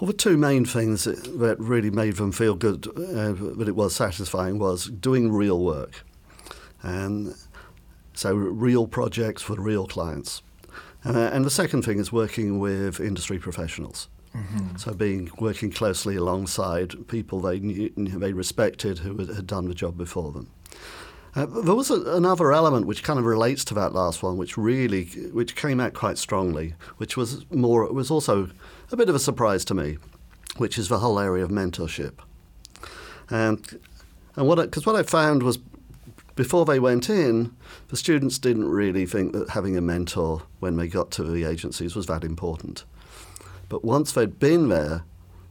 Well, 0.00 0.06
the 0.06 0.12
two 0.12 0.36
main 0.36 0.64
things 0.64 1.04
that, 1.04 1.56
really 1.58 1.90
made 1.90 2.16
them 2.16 2.30
feel 2.32 2.54
good, 2.54 2.86
uh, 2.86 3.32
that 3.56 3.66
it 3.66 3.74
was 3.74 3.94
satisfying, 3.94 4.58
was 4.58 4.86
doing 4.86 5.32
real 5.32 5.58
work. 5.64 6.04
And 6.82 7.34
So 8.18 8.34
real 8.34 8.88
projects 8.88 9.42
for 9.42 9.54
real 9.60 9.86
clients. 9.86 10.42
Uh, 11.04 11.30
and 11.32 11.44
the 11.44 11.50
second 11.50 11.82
thing 11.82 12.00
is 12.00 12.10
working 12.12 12.58
with 12.58 12.98
industry 12.98 13.38
professionals. 13.38 14.08
Mm-hmm. 14.34 14.76
So 14.76 14.92
being 14.92 15.30
working 15.38 15.70
closely 15.70 16.16
alongside 16.16 17.06
people 17.06 17.40
they 17.40 17.60
knew, 17.60 17.92
they 17.96 18.32
respected 18.32 18.98
who 18.98 19.16
had, 19.18 19.28
had 19.28 19.46
done 19.46 19.68
the 19.68 19.74
job 19.74 19.96
before 19.96 20.32
them. 20.32 20.50
Uh, 21.38 21.46
there 21.46 21.74
was 21.76 21.88
a, 21.88 22.16
another 22.16 22.52
element 22.52 22.84
which 22.84 23.04
kind 23.04 23.16
of 23.16 23.24
relates 23.24 23.64
to 23.64 23.72
that 23.72 23.92
last 23.92 24.24
one, 24.24 24.36
which 24.36 24.58
really 24.58 25.04
which 25.32 25.54
came 25.54 25.78
out 25.78 25.94
quite 25.94 26.18
strongly, 26.18 26.74
which 26.96 27.16
was 27.16 27.48
more 27.52 27.86
was 27.92 28.10
also 28.10 28.50
a 28.90 28.96
bit 28.96 29.08
of 29.08 29.14
a 29.14 29.20
surprise 29.20 29.64
to 29.64 29.72
me, 29.72 29.98
which 30.56 30.76
is 30.76 30.88
the 30.88 30.98
whole 30.98 31.20
area 31.20 31.44
of 31.44 31.50
mentorship. 31.50 32.14
And 33.30 33.78
and 34.34 34.48
what 34.48 34.56
because 34.56 34.84
what 34.84 34.96
I 34.96 35.04
found 35.04 35.44
was 35.44 35.60
before 36.34 36.64
they 36.64 36.80
went 36.80 37.08
in, 37.08 37.54
the 37.86 37.96
students 37.96 38.40
didn't 38.40 38.68
really 38.68 39.06
think 39.06 39.32
that 39.32 39.50
having 39.50 39.76
a 39.76 39.80
mentor 39.80 40.42
when 40.58 40.76
they 40.76 40.88
got 40.88 41.12
to 41.12 41.22
the 41.22 41.44
agencies 41.44 41.94
was 41.94 42.06
that 42.06 42.24
important. 42.24 42.82
But 43.68 43.84
once 43.84 44.10
they'd 44.10 44.40
been 44.40 44.70
there, 44.70 45.04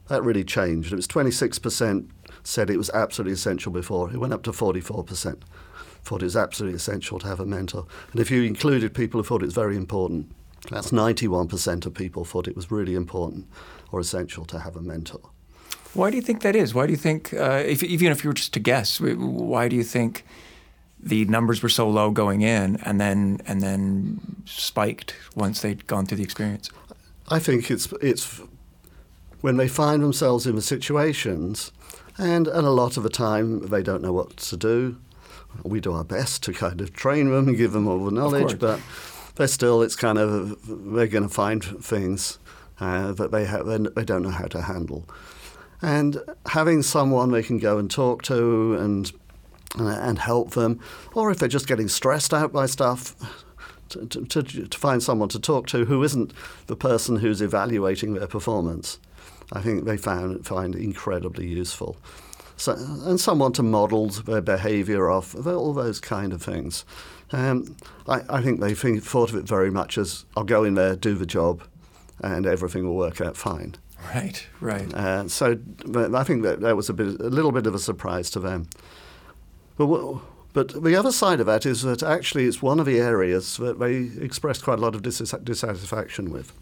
that 0.08 0.22
really 0.22 0.44
changed. 0.44 0.92
It 0.92 0.96
was 0.96 1.06
26% 1.06 2.08
said 2.42 2.70
it 2.70 2.78
was 2.78 2.90
absolutely 2.90 3.34
essential 3.34 3.70
before. 3.70 4.10
It 4.10 4.18
went 4.18 4.32
up 4.32 4.42
to 4.44 4.52
44%. 4.52 5.42
Thought 6.08 6.22
it 6.22 6.24
was 6.24 6.36
absolutely 6.36 6.76
essential 6.76 7.18
to 7.18 7.26
have 7.26 7.38
a 7.38 7.44
mentor. 7.44 7.84
And 8.12 8.20
if 8.20 8.30
you 8.30 8.42
included 8.42 8.94
people 8.94 9.20
who 9.20 9.24
thought 9.24 9.42
it 9.42 9.44
was 9.44 9.54
very 9.54 9.76
important, 9.76 10.34
that's 10.70 10.90
91% 10.90 11.84
of 11.84 11.92
people 11.92 12.24
thought 12.24 12.48
it 12.48 12.56
was 12.56 12.70
really 12.70 12.94
important 12.94 13.46
or 13.92 14.00
essential 14.00 14.46
to 14.46 14.60
have 14.60 14.74
a 14.74 14.80
mentor. 14.80 15.20
Why 15.92 16.08
do 16.08 16.16
you 16.16 16.22
think 16.22 16.40
that 16.40 16.56
is? 16.56 16.72
Why 16.72 16.86
do 16.86 16.92
you 16.92 16.96
think, 16.96 17.34
uh, 17.34 17.62
if, 17.66 17.82
even 17.82 18.10
if 18.10 18.24
you 18.24 18.30
were 18.30 18.34
just 18.34 18.54
to 18.54 18.58
guess, 18.58 18.98
why 19.00 19.68
do 19.68 19.76
you 19.76 19.84
think 19.84 20.24
the 20.98 21.26
numbers 21.26 21.62
were 21.62 21.68
so 21.68 21.86
low 21.86 22.10
going 22.10 22.40
in 22.40 22.76
and 22.76 22.98
then 22.98 23.42
and 23.46 23.60
then 23.60 24.42
spiked 24.46 25.14
once 25.36 25.60
they'd 25.60 25.86
gone 25.86 26.06
through 26.06 26.16
the 26.16 26.24
experience? 26.24 26.70
I 27.28 27.38
think 27.38 27.70
it's 27.70 27.92
it's 28.00 28.40
when 29.42 29.58
they 29.58 29.68
find 29.68 30.02
themselves 30.02 30.46
in 30.46 30.56
the 30.56 30.62
situations, 30.62 31.70
and 32.16 32.48
and 32.48 32.66
a 32.66 32.70
lot 32.70 32.96
of 32.96 33.02
the 33.02 33.10
time 33.10 33.68
they 33.68 33.82
don't 33.82 34.02
know 34.02 34.12
what 34.14 34.38
to 34.38 34.56
do. 34.56 34.96
We 35.62 35.80
do 35.80 35.92
our 35.92 36.04
best 36.04 36.42
to 36.44 36.52
kind 36.52 36.80
of 36.80 36.92
train 36.92 37.30
them 37.30 37.48
and 37.48 37.56
give 37.56 37.72
them 37.72 37.88
all 37.88 38.04
the 38.04 38.10
knowledge, 38.10 38.58
but 38.58 38.80
they're 39.34 39.48
still 39.48 39.82
it's 39.82 39.96
kind 39.96 40.18
of 40.18 40.58
they're 40.66 41.06
going 41.06 41.26
to 41.26 41.34
find 41.34 41.64
things 41.64 42.38
uh, 42.80 43.12
that 43.12 43.30
they 43.30 43.44
have 43.44 43.66
they 43.66 44.04
don't 44.04 44.22
know 44.22 44.30
how 44.30 44.46
to 44.46 44.62
handle. 44.62 45.08
And 45.80 46.18
having 46.46 46.82
someone 46.82 47.30
they 47.30 47.42
can 47.42 47.58
go 47.58 47.78
and 47.78 47.90
talk 47.90 48.22
to 48.24 48.74
and 48.74 49.10
and 49.76 50.18
help 50.18 50.52
them, 50.52 50.80
or 51.14 51.30
if 51.30 51.38
they're 51.38 51.48
just 51.48 51.68
getting 51.68 51.88
stressed 51.88 52.32
out 52.32 52.52
by 52.52 52.66
stuff, 52.66 53.14
to, 53.90 54.06
to, 54.06 54.42
to, 54.42 54.78
find 54.78 55.02
someone 55.02 55.28
to 55.30 55.38
talk 55.38 55.66
to 55.68 55.84
who 55.84 56.02
isn't 56.02 56.32
the 56.66 56.76
person 56.76 57.16
who's 57.16 57.40
evaluating 57.40 58.14
their 58.14 58.26
performance, 58.26 58.98
I 59.52 59.60
think 59.60 59.84
they 59.84 59.96
found 59.96 60.46
find 60.46 60.74
incredibly 60.74 61.46
useful. 61.46 61.96
So, 62.58 62.72
and 62.72 63.20
someone 63.20 63.52
to 63.52 63.62
model 63.62 64.08
their 64.08 64.40
behaviour 64.40 65.08
off, 65.08 65.34
all 65.46 65.72
those 65.72 66.00
kind 66.00 66.32
of 66.32 66.42
things. 66.42 66.84
Um, 67.30 67.76
I, 68.08 68.22
I, 68.28 68.42
think 68.42 68.60
they 68.60 68.74
think, 68.74 69.04
thought 69.04 69.30
of 69.30 69.36
it 69.36 69.46
very 69.46 69.70
much 69.70 69.96
as 69.96 70.24
I'll 70.36 70.42
go 70.42 70.64
in 70.64 70.74
there, 70.74 70.96
do 70.96 71.14
the 71.14 71.24
job, 71.24 71.62
and 72.20 72.46
everything 72.46 72.84
will 72.84 72.96
work 72.96 73.20
out 73.20 73.36
fine. 73.36 73.76
Right, 74.12 74.44
right. 74.60 74.92
Uh, 74.92 75.28
so 75.28 75.58
I 75.94 76.24
think 76.24 76.42
that 76.42 76.60
that 76.60 76.76
was 76.76 76.88
a 76.88 76.94
bit, 76.94 77.20
a 77.20 77.28
little 77.28 77.52
bit 77.52 77.66
of 77.66 77.74
a 77.74 77.78
surprise 77.78 78.28
to 78.30 78.40
them. 78.40 78.68
But, 79.76 80.20
but 80.52 80.82
the 80.82 80.96
other 80.96 81.12
side 81.12 81.38
of 81.38 81.46
that 81.46 81.64
is 81.64 81.82
that 81.82 82.02
actually 82.02 82.46
it's 82.46 82.60
one 82.60 82.80
of 82.80 82.86
the 82.86 82.98
areas 82.98 83.56
that 83.58 83.78
they 83.78 84.10
expressed 84.24 84.64
quite 84.64 84.78
a 84.78 84.82
lot 84.82 84.96
of 84.96 85.02
dissatisfaction 85.02 86.30
with. 86.30 86.52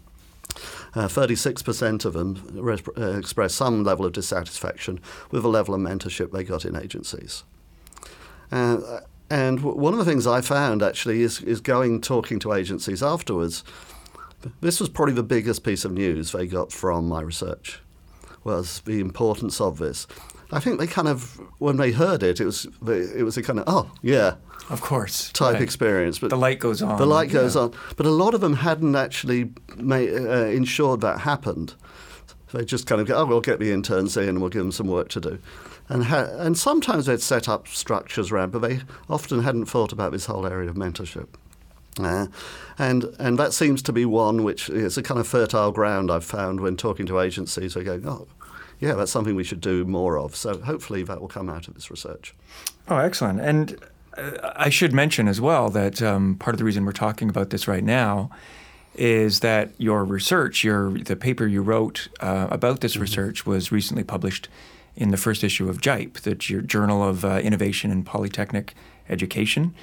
Uh, 0.95 1.07
36% 1.07 2.05
of 2.05 2.13
them 2.13 2.41
res- 2.53 2.81
uh, 2.97 3.17
expressed 3.17 3.55
some 3.55 3.83
level 3.83 4.05
of 4.05 4.13
dissatisfaction 4.13 4.99
with 5.31 5.43
the 5.43 5.49
level 5.49 5.75
of 5.75 5.81
mentorship 5.81 6.31
they 6.31 6.43
got 6.43 6.65
in 6.65 6.75
agencies. 6.75 7.43
Uh, 8.51 9.01
and 9.29 9.57
w- 9.59 9.77
one 9.77 9.93
of 9.93 9.99
the 9.99 10.05
things 10.05 10.25
I 10.25 10.41
found 10.41 10.81
actually 10.81 11.21
is, 11.21 11.41
is 11.41 11.59
going 11.59 12.01
talking 12.01 12.39
to 12.39 12.53
agencies 12.53 13.03
afterwards. 13.03 13.63
This 14.61 14.79
was 14.79 14.89
probably 14.89 15.13
the 15.13 15.23
biggest 15.23 15.63
piece 15.63 15.83
of 15.83 15.91
news 15.91 16.31
they 16.31 16.47
got 16.47 16.71
from 16.71 17.07
my 17.07 17.21
research 17.21 17.81
was 18.43 18.81
the 18.85 18.99
importance 18.99 19.59
of 19.59 19.77
this. 19.77 20.07
I 20.51 20.59
think 20.59 20.79
they 20.79 20.87
kind 20.87 21.07
of 21.07 21.39
when 21.59 21.77
they 21.77 21.91
heard 21.91 22.23
it, 22.23 22.39
it 22.39 22.45
was 22.45 22.67
it 22.87 23.23
was 23.23 23.37
a 23.37 23.43
kind 23.43 23.59
of 23.59 23.65
oh 23.67 23.91
yeah, 24.01 24.35
of 24.69 24.81
course 24.81 25.31
type 25.31 25.55
right. 25.55 25.61
experience. 25.61 26.19
But 26.19 26.29
the 26.29 26.37
light 26.37 26.59
goes 26.59 26.81
on. 26.81 26.97
The 26.97 27.05
light 27.05 27.29
goes 27.31 27.55
yeah. 27.55 27.63
on, 27.63 27.73
but 27.95 28.05
a 28.05 28.11
lot 28.11 28.33
of 28.33 28.41
them 28.41 28.55
hadn't 28.55 28.95
actually 28.95 29.51
made, 29.75 30.13
uh, 30.13 30.45
ensured 30.45 31.01
that 31.01 31.21
happened. 31.21 31.75
They 32.53 32.63
just 32.63 32.87
kind 32.87 33.01
of 33.01 33.07
go, 33.07 33.15
oh, 33.15 33.25
we'll 33.25 33.41
get 33.41 33.59
the 33.59 33.71
interns 33.73 34.15
in 34.15 34.29
and 34.29 34.39
we'll 34.39 34.49
give 34.49 34.61
them 34.61 34.71
some 34.71 34.87
work 34.87 35.09
to 35.09 35.19
do. 35.19 35.39
And, 35.89 36.05
ha- 36.05 36.29
and 36.37 36.57
sometimes 36.57 37.05
they'd 37.05 37.21
set 37.21 37.49
up 37.49 37.67
structures 37.67 38.31
around, 38.31 38.51
but 38.51 38.59
they 38.59 38.81
often 39.09 39.43
hadn't 39.43 39.65
thought 39.65 39.91
about 39.91 40.13
this 40.13 40.25
whole 40.25 40.45
area 40.45 40.69
of 40.69 40.75
mentorship. 40.75 41.27
Uh, 41.99 42.27
and 42.77 43.05
and 43.17 43.39
that 43.39 43.53
seems 43.53 43.81
to 43.81 43.91
be 43.91 44.05
one 44.05 44.43
which 44.43 44.69
is 44.69 44.99
a 44.99 45.03
kind 45.03 45.19
of 45.19 45.27
fertile 45.27 45.71
ground 45.71 46.11
I've 46.11 46.23
found 46.23 46.59
when 46.59 46.77
talking 46.77 47.07
to 47.07 47.19
agencies. 47.19 47.73
They 47.73 47.83
go, 47.83 47.99
oh, 48.05 48.27
yeah, 48.79 48.93
that's 48.93 49.11
something 49.11 49.35
we 49.35 49.43
should 49.43 49.61
do 49.61 49.85
more 49.85 50.17
of. 50.17 50.35
So 50.35 50.59
hopefully 50.59 51.03
that 51.03 51.19
will 51.19 51.27
come 51.27 51.49
out 51.49 51.67
of 51.67 51.73
this 51.73 51.89
research. 51.89 52.33
Oh, 52.87 52.97
excellent. 52.97 53.39
And 53.41 53.77
uh, 54.17 54.53
I 54.55 54.69
should 54.69 54.93
mention 54.93 55.27
as 55.27 55.41
well 55.41 55.69
that 55.69 56.01
um, 56.01 56.35
part 56.35 56.53
of 56.53 56.59
the 56.59 56.65
reason 56.65 56.85
we're 56.85 56.91
talking 56.91 57.29
about 57.29 57.49
this 57.49 57.67
right 57.67 57.83
now 57.83 58.29
is 58.95 59.41
that 59.41 59.69
your 59.77 60.03
research, 60.03 60.63
your 60.63 60.91
the 60.91 61.15
paper 61.15 61.45
you 61.45 61.61
wrote 61.61 62.07
uh, 62.19 62.47
about 62.49 62.81
this 62.81 62.93
mm-hmm. 62.93 63.01
research, 63.01 63.45
was 63.45 63.71
recently 63.71 64.03
published 64.03 64.49
in 64.95 65.11
the 65.11 65.17
first 65.17 65.43
issue 65.43 65.69
of 65.69 65.79
JIPE, 65.79 66.21
the 66.21 66.33
Journal 66.33 67.07
of 67.07 67.23
uh, 67.23 67.39
Innovation 67.43 67.91
in 67.91 68.03
Polytechnic 68.03 68.73
Education, 69.07 69.75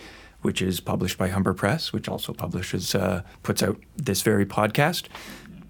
which 0.42 0.60
is 0.60 0.80
published 0.80 1.16
by 1.16 1.28
Humber 1.28 1.54
Press, 1.54 1.92
which 1.92 2.08
also 2.08 2.32
publishes 2.32 2.94
uh, 2.94 3.22
puts 3.44 3.62
out 3.62 3.78
this 3.96 4.22
very 4.22 4.44
podcast 4.44 5.06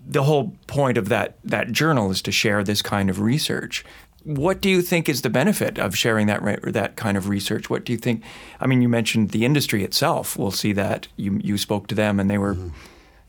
the 0.06 0.24
whole 0.24 0.54
point 0.66 0.98
of 0.98 1.08
that 1.08 1.38
that 1.44 1.72
journal 1.72 2.10
is 2.10 2.22
to 2.22 2.32
share 2.32 2.62
this 2.62 2.82
kind 2.82 3.10
of 3.10 3.20
research. 3.20 3.84
What 4.24 4.60
do 4.62 4.70
you 4.70 4.80
think 4.80 5.08
is 5.08 5.22
the 5.22 5.30
benefit 5.30 5.78
of 5.78 5.96
sharing 5.96 6.26
that 6.28 6.42
that 6.72 6.96
kind 6.96 7.16
of 7.16 7.28
research? 7.28 7.68
What 7.68 7.84
do 7.84 7.92
you 7.92 7.98
think? 7.98 8.22
I 8.60 8.66
mean, 8.66 8.80
you 8.80 8.88
mentioned 8.88 9.30
the 9.30 9.44
industry 9.44 9.84
itself. 9.84 10.38
We'll 10.38 10.50
see 10.50 10.72
that 10.72 11.08
you 11.16 11.40
you 11.42 11.58
spoke 11.58 11.86
to 11.88 11.94
them 11.94 12.18
and 12.20 12.30
they 12.30 12.38
were 12.38 12.54
mm-hmm. 12.54 12.68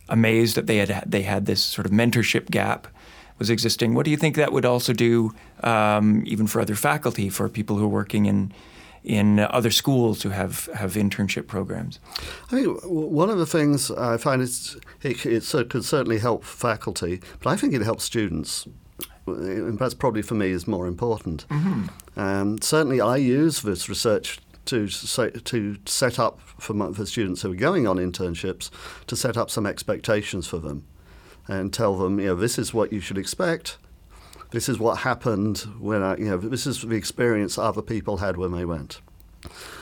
amazed 0.09 0.55
that 0.55 0.67
they 0.67 0.77
had 0.77 1.03
they 1.05 1.23
had 1.23 1.45
this 1.45 1.63
sort 1.63 1.85
of 1.85 1.91
mentorship 1.91 2.49
gap 2.49 2.87
was 3.37 3.49
existing. 3.49 3.93
What 3.93 4.05
do 4.05 4.11
you 4.11 4.17
think 4.17 4.35
that 4.35 4.53
would 4.53 4.65
also 4.65 4.93
do, 4.93 5.33
um, 5.61 6.23
even 6.25 6.47
for 6.47 6.61
other 6.61 6.75
faculty, 6.75 7.29
for 7.29 7.49
people 7.49 7.77
who 7.77 7.85
are 7.85 7.89
working 7.89 8.25
in 8.25 8.53
in 9.05 9.39
other 9.39 9.69
schools 9.69 10.23
who 10.23 10.29
have, 10.29 10.65
have 10.73 10.93
internship 10.93 11.47
programs? 11.47 11.99
I 12.47 12.61
think 12.61 12.79
one 12.83 13.29
of 13.29 13.37
the 13.37 13.45
things 13.45 13.91
I 13.91 14.17
find 14.17 14.41
is 14.41 14.77
it, 15.03 15.25
it 15.25 15.69
could 15.69 15.85
certainly 15.85 16.17
help 16.17 16.43
faculty, 16.43 17.21
but 17.41 17.49
I 17.51 17.55
think 17.55 17.73
it 17.73 17.81
helps 17.81 18.03
students. 18.03 18.67
And 19.27 19.79
that's 19.79 19.93
probably 19.93 20.21
for 20.21 20.35
me 20.35 20.49
is 20.49 20.67
more 20.67 20.87
important. 20.87 21.47
Mm-hmm. 21.49 22.19
Um, 22.19 22.61
certainly, 22.61 23.01
I 23.01 23.17
use 23.17 23.61
this 23.61 23.89
research 23.89 24.39
to 24.65 24.87
to 24.87 25.77
set 25.85 26.19
up 26.19 26.39
for, 26.59 26.73
my, 26.73 26.91
for 26.91 27.05
students 27.05 27.41
who 27.41 27.51
are 27.51 27.55
going 27.55 27.87
on 27.87 27.97
internships 27.97 28.69
to 29.07 29.15
set 29.15 29.37
up 29.37 29.49
some 29.49 29.65
expectations 29.65 30.47
for 30.47 30.57
them 30.57 30.85
and 31.47 31.73
tell 31.73 31.95
them, 31.97 32.19
you 32.19 32.27
know, 32.27 32.35
this 32.35 32.57
is 32.57 32.73
what 32.73 32.91
you 32.91 32.99
should 32.99 33.17
expect 33.17 33.77
this 34.51 34.69
is 34.69 34.79
what 34.79 34.99
happened 34.99 35.59
when 35.79 36.01
I, 36.01 36.17
you 36.17 36.25
know, 36.25 36.37
this 36.37 36.67
is 36.67 36.81
the 36.81 36.95
experience 36.95 37.57
other 37.57 37.81
people 37.81 38.17
had 38.17 38.37
when 38.37 38.51
they 38.51 38.65
went. 38.65 39.01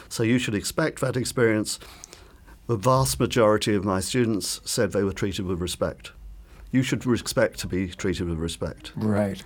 So 0.10 0.24
you 0.24 0.40
should 0.40 0.56
expect 0.56 1.00
that 1.02 1.18
experience. 1.18 1.80
The 2.68 2.78
vast 2.78 3.20
majority 3.20 3.76
of 3.76 3.84
my 3.84 4.00
students 4.00 4.62
said 4.64 4.92
they 4.92 5.04
were 5.04 5.14
treated 5.14 5.46
with 5.46 5.60
respect. 5.60 6.12
You 6.72 6.82
should 6.82 7.06
expect 7.06 7.60
to 7.60 7.68
be 7.68 7.90
treated 7.90 8.28
with 8.28 8.38
respect. 8.38 8.94
Right. 8.96 9.44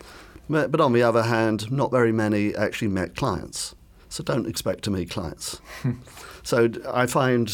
But 0.50 0.80
on 0.80 0.94
the 0.94 1.04
other 1.04 1.24
hand, 1.24 1.72
not 1.72 1.92
very 1.92 2.12
many 2.12 2.56
actually 2.56 2.88
met 2.88 3.16
clients. 3.16 3.76
So 4.10 4.24
don't 4.24 4.48
expect 4.48 4.84
to 4.86 4.92
meet 4.92 5.10
clients. 5.10 5.60
so 6.44 6.70
I 6.88 7.06
find 7.06 7.54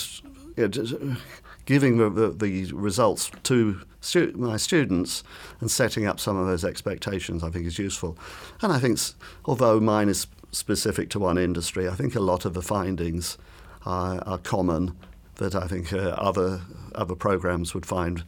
giving 1.66 1.98
the, 1.98 2.10
the, 2.10 2.30
the 2.30 2.74
results 2.74 3.32
to 3.44 3.82
stu- 4.02 4.34
my 4.36 4.58
students 4.58 5.24
and 5.60 5.72
setting 5.72 6.06
up 6.06 6.20
some 6.20 6.38
of 6.38 6.48
those 6.48 6.66
expectations, 6.66 7.44
I 7.44 7.50
think, 7.50 7.66
is 7.66 7.80
useful. 7.80 8.18
And 8.62 8.74
I 8.74 8.80
think, 8.80 9.00
although 9.46 9.80
mine 9.80 10.10
is 10.10 10.28
specific 10.52 11.10
to 11.12 11.20
one 11.20 11.38
industry, 11.38 11.88
I 11.88 11.96
think 11.96 12.16
a 12.16 12.20
lot 12.20 12.46
of 12.46 12.54
the 12.54 12.62
findings 12.62 13.38
are, 13.86 14.22
are 14.28 14.38
common 14.38 14.96
that 15.36 15.56
I 15.56 15.68
think 15.68 15.92
uh, 15.92 15.98
other 15.98 16.62
other 16.96 17.16
programs 17.16 17.74
would 17.74 17.86
find 17.86 18.24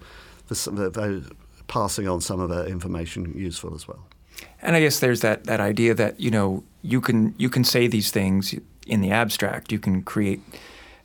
passing 1.68 2.08
on 2.08 2.22
some 2.22 2.39
of 2.39 2.50
that 2.50 2.68
information 2.68 3.34
useful 3.36 3.75
as 3.75 3.88
well. 3.88 4.08
And 4.62 4.75
I 4.75 4.82
guess 4.82 5.00
there's 5.00 5.22
that, 5.22 5.46
that 5.46 5.60
idea 5.60 5.94
that 5.94 6.20
you 6.20 6.32
know 6.32 6.63
you 6.82 7.01
can 7.01 7.36
you 7.38 7.50
can 7.50 7.63
say 7.63 7.88
these 7.88 8.12
things 8.12 8.56
in 8.88 9.01
the 9.01 9.12
abstract. 9.12 9.72
You 9.72 9.80
can 9.80 10.01
create 10.01 10.42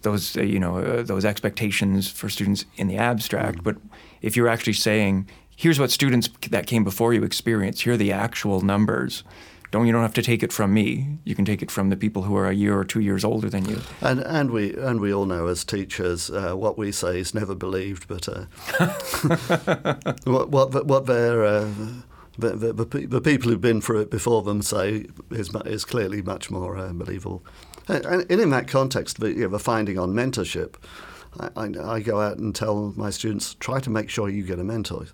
those 0.02 0.36
uh, 0.36 0.42
you 0.42 0.58
know 0.58 0.78
uh, 0.78 1.02
those 1.02 1.24
expectations 1.24 2.10
for 2.10 2.28
students 2.28 2.64
in 2.76 2.88
the 2.88 2.96
abstract. 2.96 3.58
Mm. 3.58 3.64
But 3.64 3.76
if 4.22 4.36
you're 4.36 4.48
actually 4.48 4.74
saying, 4.74 5.28
here's 5.56 5.78
what 5.78 5.90
students 5.90 6.28
that 6.50 6.66
came 6.66 6.84
before 6.84 7.14
you 7.14 7.22
experience, 7.22 7.82
here 7.82 7.94
are 7.94 7.96
the 7.96 8.12
actual 8.12 8.60
numbers. 8.60 9.24
Don't 9.70 9.86
you 9.86 9.92
don't 9.92 10.02
have 10.02 10.14
to 10.14 10.22
take 10.22 10.42
it 10.42 10.52
from 10.52 10.74
me. 10.74 11.18
You 11.24 11.36
can 11.36 11.44
take 11.44 11.62
it 11.62 11.70
from 11.70 11.90
the 11.90 11.96
people 11.96 12.22
who 12.22 12.34
are 12.36 12.48
a 12.48 12.54
year 12.54 12.76
or 12.76 12.84
two 12.84 13.00
years 13.00 13.24
older 13.24 13.48
than 13.48 13.66
you. 13.66 13.80
And 14.00 14.20
and 14.20 14.50
we 14.50 14.74
and 14.74 15.00
we 15.00 15.14
all 15.14 15.26
know 15.26 15.46
as 15.46 15.64
teachers 15.64 16.28
uh, 16.30 16.54
what 16.54 16.76
we 16.76 16.90
say 16.90 17.20
is 17.20 17.34
never 17.34 17.54
believed, 17.54 18.08
but 18.08 18.28
uh, 18.28 18.46
what 20.24 20.50
what 20.50 20.86
what 20.86 21.06
their 21.06 21.44
uh, 21.44 21.68
the, 22.36 22.50
the, 22.50 22.72
the, 22.72 23.06
the 23.06 23.20
people 23.20 23.50
who've 23.50 23.60
been 23.60 23.80
through 23.80 24.00
it 24.00 24.10
before 24.10 24.42
them 24.42 24.62
say 24.62 25.06
is 25.30 25.54
is 25.66 25.84
clearly 25.84 26.20
much 26.22 26.50
more 26.50 26.76
uh, 26.76 26.92
believable. 26.92 27.44
And, 27.90 28.30
in 28.30 28.50
that 28.50 28.68
context, 28.68 29.20
the, 29.20 29.28
you 29.30 29.42
know, 29.42 29.48
the 29.48 29.58
finding 29.58 29.98
on 29.98 30.12
mentorship, 30.12 30.74
I, 31.38 31.48
I, 31.56 31.94
I 31.94 32.00
go 32.00 32.20
out 32.20 32.38
and 32.38 32.54
tell 32.54 32.92
my 32.96 33.10
students 33.10 33.54
try 33.60 33.80
to 33.80 33.90
make 33.90 34.10
sure 34.10 34.28
you 34.28 34.42
get 34.42 34.58
a 34.58 34.64
mentor. 34.64 35.06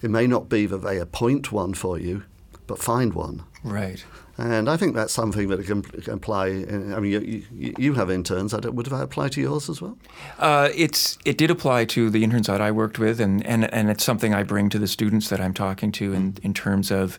It 0.00 0.10
may 0.10 0.26
not 0.26 0.48
be 0.48 0.66
that 0.66 0.78
they 0.78 0.98
appoint 0.98 1.52
one 1.52 1.74
for 1.74 1.98
you, 1.98 2.24
but 2.66 2.78
find 2.78 3.14
one. 3.14 3.44
Right. 3.62 4.04
And 4.38 4.68
I 4.68 4.76
think 4.76 4.94
that's 4.94 5.12
something 5.12 5.48
that 5.48 5.64
can, 5.66 5.82
can 5.82 6.14
apply. 6.14 6.46
I 6.46 6.98
mean, 6.98 7.12
you, 7.12 7.44
you, 7.52 7.74
you 7.78 7.94
have 7.94 8.10
interns. 8.10 8.54
I 8.54 8.60
don't- 8.60 8.74
Would 8.74 8.86
that 8.86 9.02
apply 9.02 9.28
to 9.28 9.40
yours 9.40 9.68
as 9.68 9.80
well? 9.80 9.96
Uh, 10.38 10.70
it's 10.74 11.18
it 11.24 11.38
did 11.38 11.50
apply 11.50 11.84
to 11.86 12.10
the 12.10 12.24
interns 12.24 12.46
that 12.48 12.60
I 12.60 12.72
worked 12.72 12.98
with, 12.98 13.20
and, 13.20 13.46
and, 13.46 13.72
and 13.72 13.90
it's 13.90 14.02
something 14.02 14.34
I 14.34 14.42
bring 14.42 14.70
to 14.70 14.78
the 14.78 14.88
students 14.88 15.28
that 15.28 15.40
I'm 15.40 15.54
talking 15.54 15.92
to 15.92 16.12
in, 16.12 16.38
in 16.42 16.54
terms 16.54 16.90
of 16.90 17.18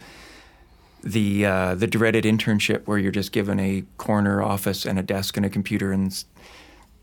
the 1.04 1.46
uh, 1.46 1.76
the 1.76 1.88
dreaded 1.88 2.24
internship 2.24 2.84
where 2.86 2.98
you're 2.98 3.12
just 3.12 3.32
given 3.32 3.60
a 3.60 3.84
corner 3.98 4.42
office 4.42 4.86
and 4.86 4.98
a 4.98 5.04
desk 5.04 5.36
and 5.38 5.46
a 5.46 5.50
computer 5.50 5.92
and 5.92 6.24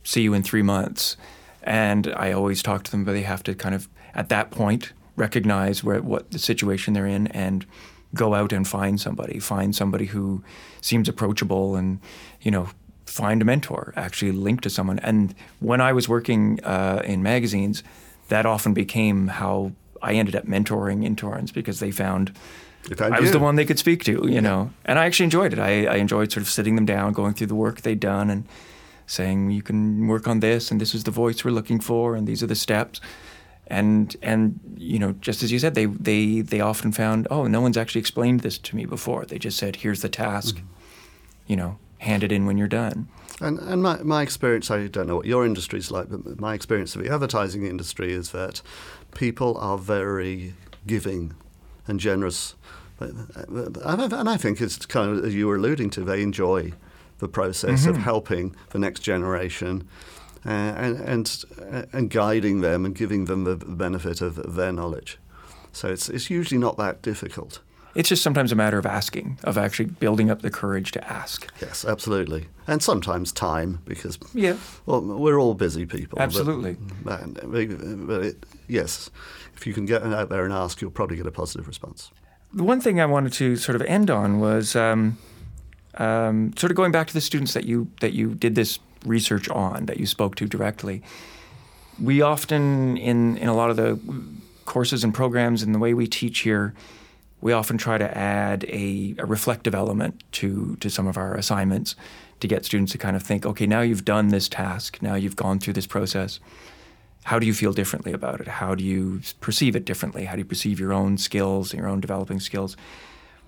see 0.02 0.22
you 0.22 0.34
in 0.34 0.42
three 0.42 0.62
months. 0.62 1.16
And 1.62 2.12
I 2.16 2.32
always 2.32 2.62
talk 2.62 2.84
to 2.84 2.90
them, 2.90 3.04
but 3.04 3.12
they 3.12 3.22
have 3.22 3.42
to 3.44 3.54
kind 3.54 3.74
of 3.74 3.88
at 4.14 4.30
that 4.30 4.50
point 4.50 4.92
recognize 5.16 5.84
where 5.84 6.00
what 6.00 6.30
the 6.30 6.38
situation 6.38 6.94
they're 6.94 7.06
in 7.06 7.26
and 7.28 7.66
go 8.14 8.34
out 8.34 8.52
and 8.52 8.66
find 8.66 8.98
somebody, 8.98 9.38
find 9.38 9.76
somebody 9.76 10.06
who 10.06 10.42
seems 10.80 11.08
approachable, 11.08 11.76
and 11.76 12.00
you 12.40 12.50
know 12.50 12.70
find 13.04 13.42
a 13.42 13.44
mentor, 13.44 13.92
actually 13.96 14.32
link 14.32 14.62
to 14.62 14.70
someone. 14.70 14.98
And 15.00 15.34
when 15.58 15.80
I 15.80 15.92
was 15.92 16.08
working 16.08 16.60
uh, 16.64 17.02
in 17.04 17.22
magazines, 17.22 17.82
that 18.28 18.46
often 18.46 18.72
became 18.72 19.26
how 19.26 19.72
I 20.00 20.14
ended 20.14 20.36
up 20.36 20.46
mentoring 20.46 21.04
interns 21.04 21.52
because 21.52 21.80
they 21.80 21.90
found 21.90 22.32
They 22.88 22.94
found 22.94 23.14
I 23.14 23.20
was 23.20 23.32
the 23.32 23.38
one 23.38 23.56
they 23.56 23.64
could 23.64 23.78
speak 23.78 24.04
to, 24.04 24.26
you 24.28 24.40
know. 24.40 24.70
And 24.84 24.98
I 24.98 25.06
actually 25.06 25.24
enjoyed 25.24 25.52
it. 25.52 25.58
I, 25.58 25.86
I 25.86 25.96
enjoyed 25.96 26.32
sort 26.32 26.42
of 26.42 26.48
sitting 26.48 26.76
them 26.76 26.86
down, 26.86 27.12
going 27.12 27.34
through 27.34 27.48
the 27.48 27.54
work 27.54 27.82
they'd 27.82 28.00
done, 28.00 28.30
and 28.30 28.46
saying, 29.06 29.50
"You 29.50 29.62
can 29.62 30.06
work 30.08 30.26
on 30.26 30.40
this, 30.40 30.70
and 30.70 30.80
this 30.80 30.94
is 30.94 31.04
the 31.04 31.10
voice 31.10 31.44
we're 31.44 31.50
looking 31.50 31.80
for, 31.80 32.16
and 32.16 32.26
these 32.26 32.42
are 32.42 32.46
the 32.48 32.54
steps." 32.54 33.00
And 33.66 34.16
and 34.22 34.58
you 34.76 34.98
know, 34.98 35.12
just 35.20 35.42
as 35.42 35.52
you 35.52 35.58
said, 35.58 35.74
they 35.74 35.86
they 35.86 36.40
they 36.40 36.60
often 36.60 36.90
found, 36.92 37.28
"Oh, 37.30 37.46
no 37.46 37.60
one's 37.60 37.76
actually 37.76 38.00
explained 38.00 38.40
this 38.40 38.58
to 38.58 38.76
me 38.76 38.84
before." 38.86 39.24
They 39.24 39.38
just 39.38 39.58
said, 39.58 39.76
"Here's 39.76 40.00
the 40.02 40.08
task," 40.08 40.56
Mm-hmm. 40.56 40.66
you 41.46 41.56
know, 41.56 41.78
hand 41.98 42.22
it 42.24 42.32
in 42.32 42.46
when 42.46 42.58
you're 42.58 42.66
done. 42.66 43.08
And, 43.42 43.58
and 43.58 43.82
my, 43.82 44.02
my 44.02 44.20
experience, 44.22 44.70
I 44.70 44.86
don't 44.88 45.06
know 45.06 45.16
what 45.16 45.24
your 45.26 45.46
industry's 45.46 45.90
like, 45.90 46.10
but 46.10 46.38
my 46.38 46.52
experience 46.54 46.94
of 46.94 47.02
the 47.02 47.10
advertising 47.10 47.64
industry 47.64 48.12
is 48.12 48.32
that 48.32 48.60
people 49.14 49.56
are 49.58 49.78
very 49.78 50.52
giving 50.86 51.32
and 51.90 52.00
generous. 52.00 52.54
But- 52.98 53.10
And 53.84 54.28
I, 54.28 54.36
think 54.36 54.60
it's 54.60 54.86
kind 54.86 55.18
of, 55.18 55.24
as 55.24 55.34
you 55.34 55.46
were 55.48 55.56
alluding 55.56 55.90
to, 55.90 56.02
they 56.04 56.22
enjoy 56.22 56.72
the 57.18 57.28
process 57.28 57.86
of 57.86 57.96
helping 57.98 58.54
the 58.70 58.78
next 58.78 59.00
generation 59.00 59.86
uh, 60.46 60.48
and, 60.48 60.96
and, 61.00 61.44
uh, 61.70 61.82
and 61.92 62.08
guiding 62.10 62.60
them 62.60 62.86
and 62.86 62.94
giving 62.94 63.26
them 63.26 63.44
the 63.44 63.56
benefit 63.56 64.20
of 64.22 64.54
their 64.54 64.72
knowledge. 64.72 65.18
So 65.72 65.88
it's, 65.88 66.08
it's 66.08 66.30
usually 66.30 66.58
not 66.58 66.76
that 66.78 67.02
difficult. 67.02 67.60
It's 67.94 68.08
just 68.08 68.22
sometimes 68.22 68.52
a 68.52 68.54
matter 68.54 68.78
of 68.78 68.86
asking, 68.86 69.38
of 69.42 69.58
actually 69.58 69.86
building 69.86 70.30
up 70.30 70.42
the 70.42 70.50
courage 70.50 70.92
to 70.92 71.12
ask. 71.12 71.50
Yes, 71.60 71.84
absolutely. 71.84 72.46
And 72.66 72.82
sometimes 72.82 73.32
time, 73.32 73.80
because 73.84 74.18
Yeah. 74.32 74.56
well, 74.86 75.00
we're 75.00 75.38
all 75.40 75.54
busy 75.54 75.86
people. 75.86 76.20
Absolutely. 76.20 76.76
But, 77.04 77.34
but 78.06 78.22
it, 78.24 78.46
yes, 78.68 79.10
if 79.56 79.66
you 79.66 79.74
can 79.74 79.86
get 79.86 80.02
out 80.04 80.28
there 80.28 80.44
and 80.44 80.52
ask, 80.52 80.80
you'll 80.80 80.92
probably 80.92 81.16
get 81.16 81.26
a 81.26 81.32
positive 81.32 81.66
response. 81.66 82.10
The 82.52 82.62
one 82.62 82.80
thing 82.80 83.00
I 83.00 83.06
wanted 83.06 83.32
to 83.34 83.56
sort 83.56 83.76
of 83.76 83.82
end 83.82 84.10
on 84.10 84.40
was 84.40 84.76
um, 84.76 85.18
um, 85.98 86.52
sort 86.56 86.70
of 86.70 86.76
going 86.76 86.92
back 86.92 87.06
to 87.08 87.14
the 87.14 87.20
students 87.20 87.54
that 87.54 87.64
you 87.64 87.88
that 88.00 88.12
you 88.12 88.34
did 88.34 88.54
this 88.54 88.78
research 89.04 89.48
on, 89.48 89.86
that 89.86 89.98
you 89.98 90.06
spoke 90.06 90.34
to 90.36 90.46
directly. 90.46 91.02
We 92.00 92.22
often, 92.22 92.96
in 92.96 93.36
in 93.36 93.48
a 93.48 93.54
lot 93.54 93.70
of 93.70 93.76
the 93.76 93.98
courses 94.64 95.04
and 95.04 95.12
programs 95.14 95.62
and 95.62 95.74
the 95.74 95.78
way 95.78 95.94
we 95.94 96.06
teach 96.06 96.40
here, 96.40 96.72
we 97.40 97.52
often 97.52 97.78
try 97.78 97.98
to 97.98 98.16
add 98.16 98.64
a, 98.64 99.14
a 99.18 99.26
reflective 99.26 99.74
element 99.74 100.22
to 100.32 100.76
to 100.76 100.90
some 100.90 101.06
of 101.06 101.16
our 101.16 101.34
assignments 101.34 101.96
to 102.40 102.48
get 102.48 102.64
students 102.64 102.92
to 102.92 102.98
kind 102.98 103.16
of 103.16 103.22
think, 103.22 103.44
okay, 103.44 103.66
now 103.66 103.82
you've 103.82 104.04
done 104.04 104.28
this 104.28 104.48
task, 104.48 105.02
now 105.02 105.14
you've 105.14 105.36
gone 105.36 105.58
through 105.58 105.74
this 105.74 105.86
process 105.86 106.40
how 107.24 107.38
do 107.38 107.46
you 107.46 107.54
feel 107.54 107.72
differently 107.72 108.12
about 108.12 108.40
it? 108.40 108.48
How 108.48 108.74
do 108.74 108.82
you 108.82 109.20
perceive 109.40 109.76
it 109.76 109.84
differently? 109.84 110.24
How 110.24 110.32
do 110.32 110.38
you 110.38 110.44
perceive 110.44 110.80
your 110.80 110.92
own 110.92 111.18
skills, 111.18 111.72
and 111.72 111.80
your 111.80 111.88
own 111.88 112.00
developing 112.00 112.40
skills? 112.40 112.76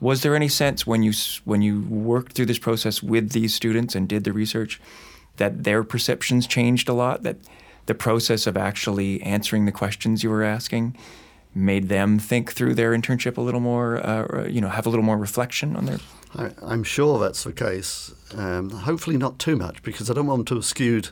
Was 0.01 0.23
there 0.23 0.37
any 0.37 0.49
sense 0.49 0.87
when 0.87 1.03
you 1.03 1.13
when 1.45 1.63
you 1.63 1.83
worked 1.83 2.33
through 2.33 2.47
this 2.47 2.59
process 2.59 3.03
with 3.03 3.31
these 3.31 3.55
students 3.55 3.95
and 3.95 4.09
did 4.09 4.25
the 4.25 4.33
research 4.33 4.81
that 5.37 5.65
their 5.65 5.85
perceptions 5.85 6.47
changed 6.47 6.89
a 6.89 6.93
lot? 6.93 7.23
That 7.23 7.37
the 7.87 7.95
process 7.95 8.47
of 8.47 8.57
actually 8.57 9.23
answering 9.23 9.65
the 9.65 9.73
questions 9.73 10.23
you 10.23 10.31
were 10.31 10.45
asking 10.45 10.97
made 11.55 11.88
them 11.88 12.19
think 12.19 12.53
through 12.53 12.75
their 12.75 12.93
internship 12.93 13.37
a 13.37 13.41
little 13.41 13.61
more, 13.61 14.05
uh, 14.05 14.47
you 14.47 14.61
know, 14.61 14.69
have 14.69 14.87
a 14.87 14.91
little 14.91 15.05
more 15.05 15.19
reflection 15.19 15.77
on 15.77 15.87
their. 15.87 15.99
I, 16.35 16.51
I'm 16.62 16.83
sure 16.83 17.19
that's 17.19 17.45
the 17.45 17.53
case. 17.53 18.12
Um, 18.35 18.71
hopefully, 18.71 19.17
not 19.17 19.38
too 19.38 19.57
much, 19.57 19.83
because 19.83 20.11
I 20.11 20.15
don't 20.15 20.27
want 20.27 20.38
them 20.38 20.45
to 20.47 20.55
have 20.57 20.65
skewed 20.65 21.11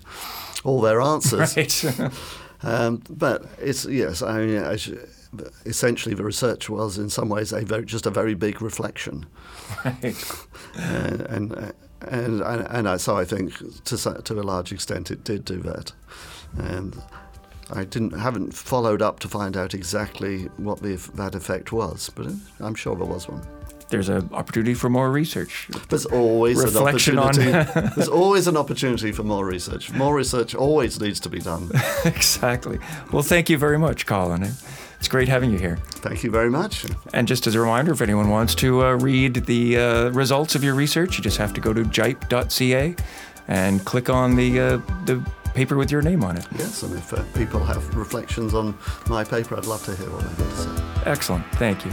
all 0.65 0.81
their 0.81 1.01
answers. 1.13 1.57
Right. 1.57 2.13
Um, 2.63 3.03
but 3.09 3.47
it's 3.59 3.87
yes, 3.87 4.21
I 4.21 4.45
mean, 4.45 4.57
as, 4.57 4.93
essentially, 5.65 6.15
the 6.15 6.25
research 6.25 6.69
was 6.69 6.99
in 6.99 7.09
some 7.09 7.29
ways 7.29 7.53
a 7.53 7.65
very, 7.65 7.85
just 7.85 8.07
a 8.07 8.11
very 8.11 8.35
big 8.35 8.61
reflection. 8.61 9.27
right. 9.85 10.15
and 10.77 11.21
and 11.23 11.73
and, 12.03 12.41
and, 12.43 12.67
and 12.69 12.89
I, 12.89 12.97
so 12.97 13.17
I 13.17 13.25
think 13.25 13.57
to 13.85 13.97
to 13.97 14.41
a 14.41 14.43
large 14.43 14.73
extent 14.73 15.11
it 15.11 15.25
did 15.25 15.45
do 15.45 15.57
that, 15.61 15.93
and 16.59 17.01
I 17.73 17.85
didn't 17.85 18.13
haven't 18.19 18.55
followed 18.55 19.03
up 19.03 19.21
to 19.21 19.29
find 19.29 19.57
out 19.57 19.75
exactly 19.75 20.45
what 20.57 20.83
the, 20.83 20.97
that 21.15 21.35
effect 21.35 21.73
was, 21.73 22.11
but 22.15 22.27
I'm 22.61 22.75
sure 22.75 22.97
there 22.97 23.07
was 23.07 23.29
one. 23.29 23.43
There's 23.89 24.09
an 24.09 24.29
opportunity 24.33 24.75
for 24.75 24.89
more 24.89 25.11
research. 25.11 25.69
There's 25.89 26.07
always 26.07 26.63
Reflection 26.63 27.15
an 27.15 27.19
on- 27.19 27.29
opportunity. 27.31 27.91
there's 27.97 28.09
always 28.09 28.47
an 28.47 28.57
opportunity 28.57 29.11
for 29.11 29.25
more 29.25 29.45
research. 29.45 29.93
More 29.93 30.15
research 30.15 30.55
always 30.55 31.01
needs 31.01 31.19
to 31.21 31.29
be 31.29 31.41
done. 31.41 31.71
exactly. 32.05 32.79
Well, 33.13 33.25
thank 33.25 33.51
you 33.51 33.59
very 33.59 33.79
much, 33.79 34.07
Colin. 34.07 34.45
It's 35.01 35.09
great 35.09 35.29
having 35.29 35.51
you 35.51 35.59
here. 35.59 35.77
Thank 35.91 36.23
you 36.23 36.31
very 36.31 36.51
much. 36.51 36.87
And 37.15 37.27
just 37.27 37.47
as 37.49 37.55
a 37.57 37.61
reminder, 37.61 37.91
if 37.93 38.01
anyone 38.01 38.29
wants 38.29 38.55
to 38.57 38.85
uh, 38.85 38.93
read 38.97 39.35
the 39.47 39.79
uh, 39.79 40.09
results 40.11 40.55
of 40.55 40.63
your 40.63 40.75
research, 40.75 41.17
you 41.19 41.25
just 41.25 41.39
have 41.39 41.53
to 41.55 41.61
go 41.61 41.73
to 41.73 41.83
jipe.ca 41.83 42.95
and 43.49 43.85
click 43.85 44.09
on 44.09 44.37
the 44.37 44.61
uh, 44.61 44.77
the 45.07 45.25
paper 45.55 45.77
with 45.77 45.91
your 45.91 46.03
name 46.03 46.23
on 46.25 46.37
it. 46.37 46.47
Yes, 46.57 46.83
and 46.83 46.95
if 46.95 47.13
uh, 47.13 47.23
people 47.35 47.61
have 47.61 47.95
reflections 47.97 48.55
on 48.55 48.77
my 49.09 49.25
paper, 49.25 49.57
I'd 49.57 49.67
love 49.67 49.85
to 49.85 49.95
hear 49.95 50.11
what 50.11 50.23
they 50.23 50.45
have 50.45 50.77
to 50.77 50.81
say. 50.81 51.11
Excellent. 51.11 51.45
Thank 51.55 51.85
you. 51.85 51.93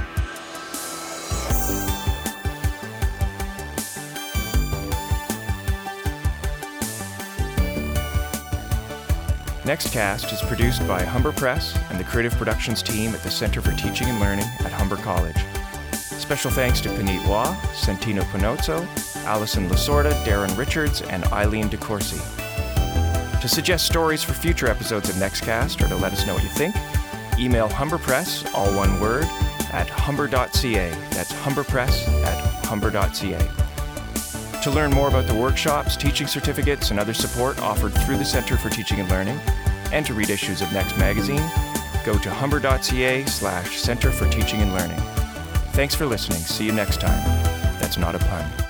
Nextcast 9.67 10.31
is 10.31 10.41
produced 10.43 10.87
by 10.87 11.03
Humber 11.03 11.33
Press 11.33 11.77
and 11.89 11.99
the 11.99 12.05
creative 12.05 12.33
productions 12.37 12.81
team 12.81 13.13
at 13.13 13.21
the 13.21 13.29
Center 13.29 13.61
for 13.61 13.73
Teaching 13.73 14.07
and 14.07 14.17
Learning 14.17 14.45
at 14.61 14.71
Humber 14.71 14.95
College. 14.95 15.35
Special 15.91 16.49
thanks 16.51 16.79
to 16.79 16.89
Panit 16.89 17.27
Waugh, 17.27 17.53
Santino 17.73 18.21
Panozzo, 18.31 18.87
Allison 19.25 19.67
Lasorda, 19.67 20.13
Darren 20.23 20.57
Richards, 20.57 21.01
and 21.01 21.25
Eileen 21.25 21.67
DeCourcy. 21.67 22.46
To 23.41 23.47
suggest 23.47 23.86
stories 23.86 24.23
for 24.23 24.34
future 24.34 24.67
episodes 24.67 25.10
of 25.10 25.15
Nextcast 25.15 25.84
or 25.84 25.88
to 25.88 25.95
let 25.95 26.12
us 26.12 26.26
know 26.26 26.34
what 26.34 26.43
you 26.43 26.50
think, 26.50 26.76
email 27.39 27.69
HumberPress, 27.69 28.54
all 28.54 28.73
one 28.76 29.00
word, 29.00 29.26
at 29.71 29.88
humber.ca. 29.89 30.89
That's 31.12 31.32
humberpress 31.32 32.08
at 32.26 32.65
humber.ca. 32.65 33.47
To 34.63 34.71
learn 34.71 34.91
more 34.91 35.08
about 35.08 35.28
the 35.28 35.36
workshops, 35.36 35.95
teaching 35.95 36.28
certificates, 36.28 36.89
and 36.91 37.00
other 37.00 37.13
support 37.13 37.60
offered 37.60 37.93
through 37.93 38.17
the 38.17 38.26
Center 38.26 38.58
for 38.58 38.69
Teaching 38.69 39.00
and 39.00 39.10
Learning, 39.10 39.39
and 39.91 40.06
to 40.08 40.13
read 40.13 40.30
issues 40.30 40.62
of 40.62 40.73
Next 40.73 40.97
Magazine, 40.97 41.43
go 42.04 42.17
to 42.17 42.30
humber.ca 42.30 43.26
slash 43.26 43.78
Center 43.78 44.12
for 44.12 44.28
Teaching 44.30 44.62
and 44.62 44.73
Learning. 44.73 45.00
Thanks 45.71 45.93
for 45.93 46.06
listening. 46.06 46.39
See 46.39 46.65
you 46.65 46.71
next 46.73 47.00
time. 47.00 47.23
That's 47.80 47.97
not 47.97 48.15
a 48.15 48.19
pun. 48.19 48.66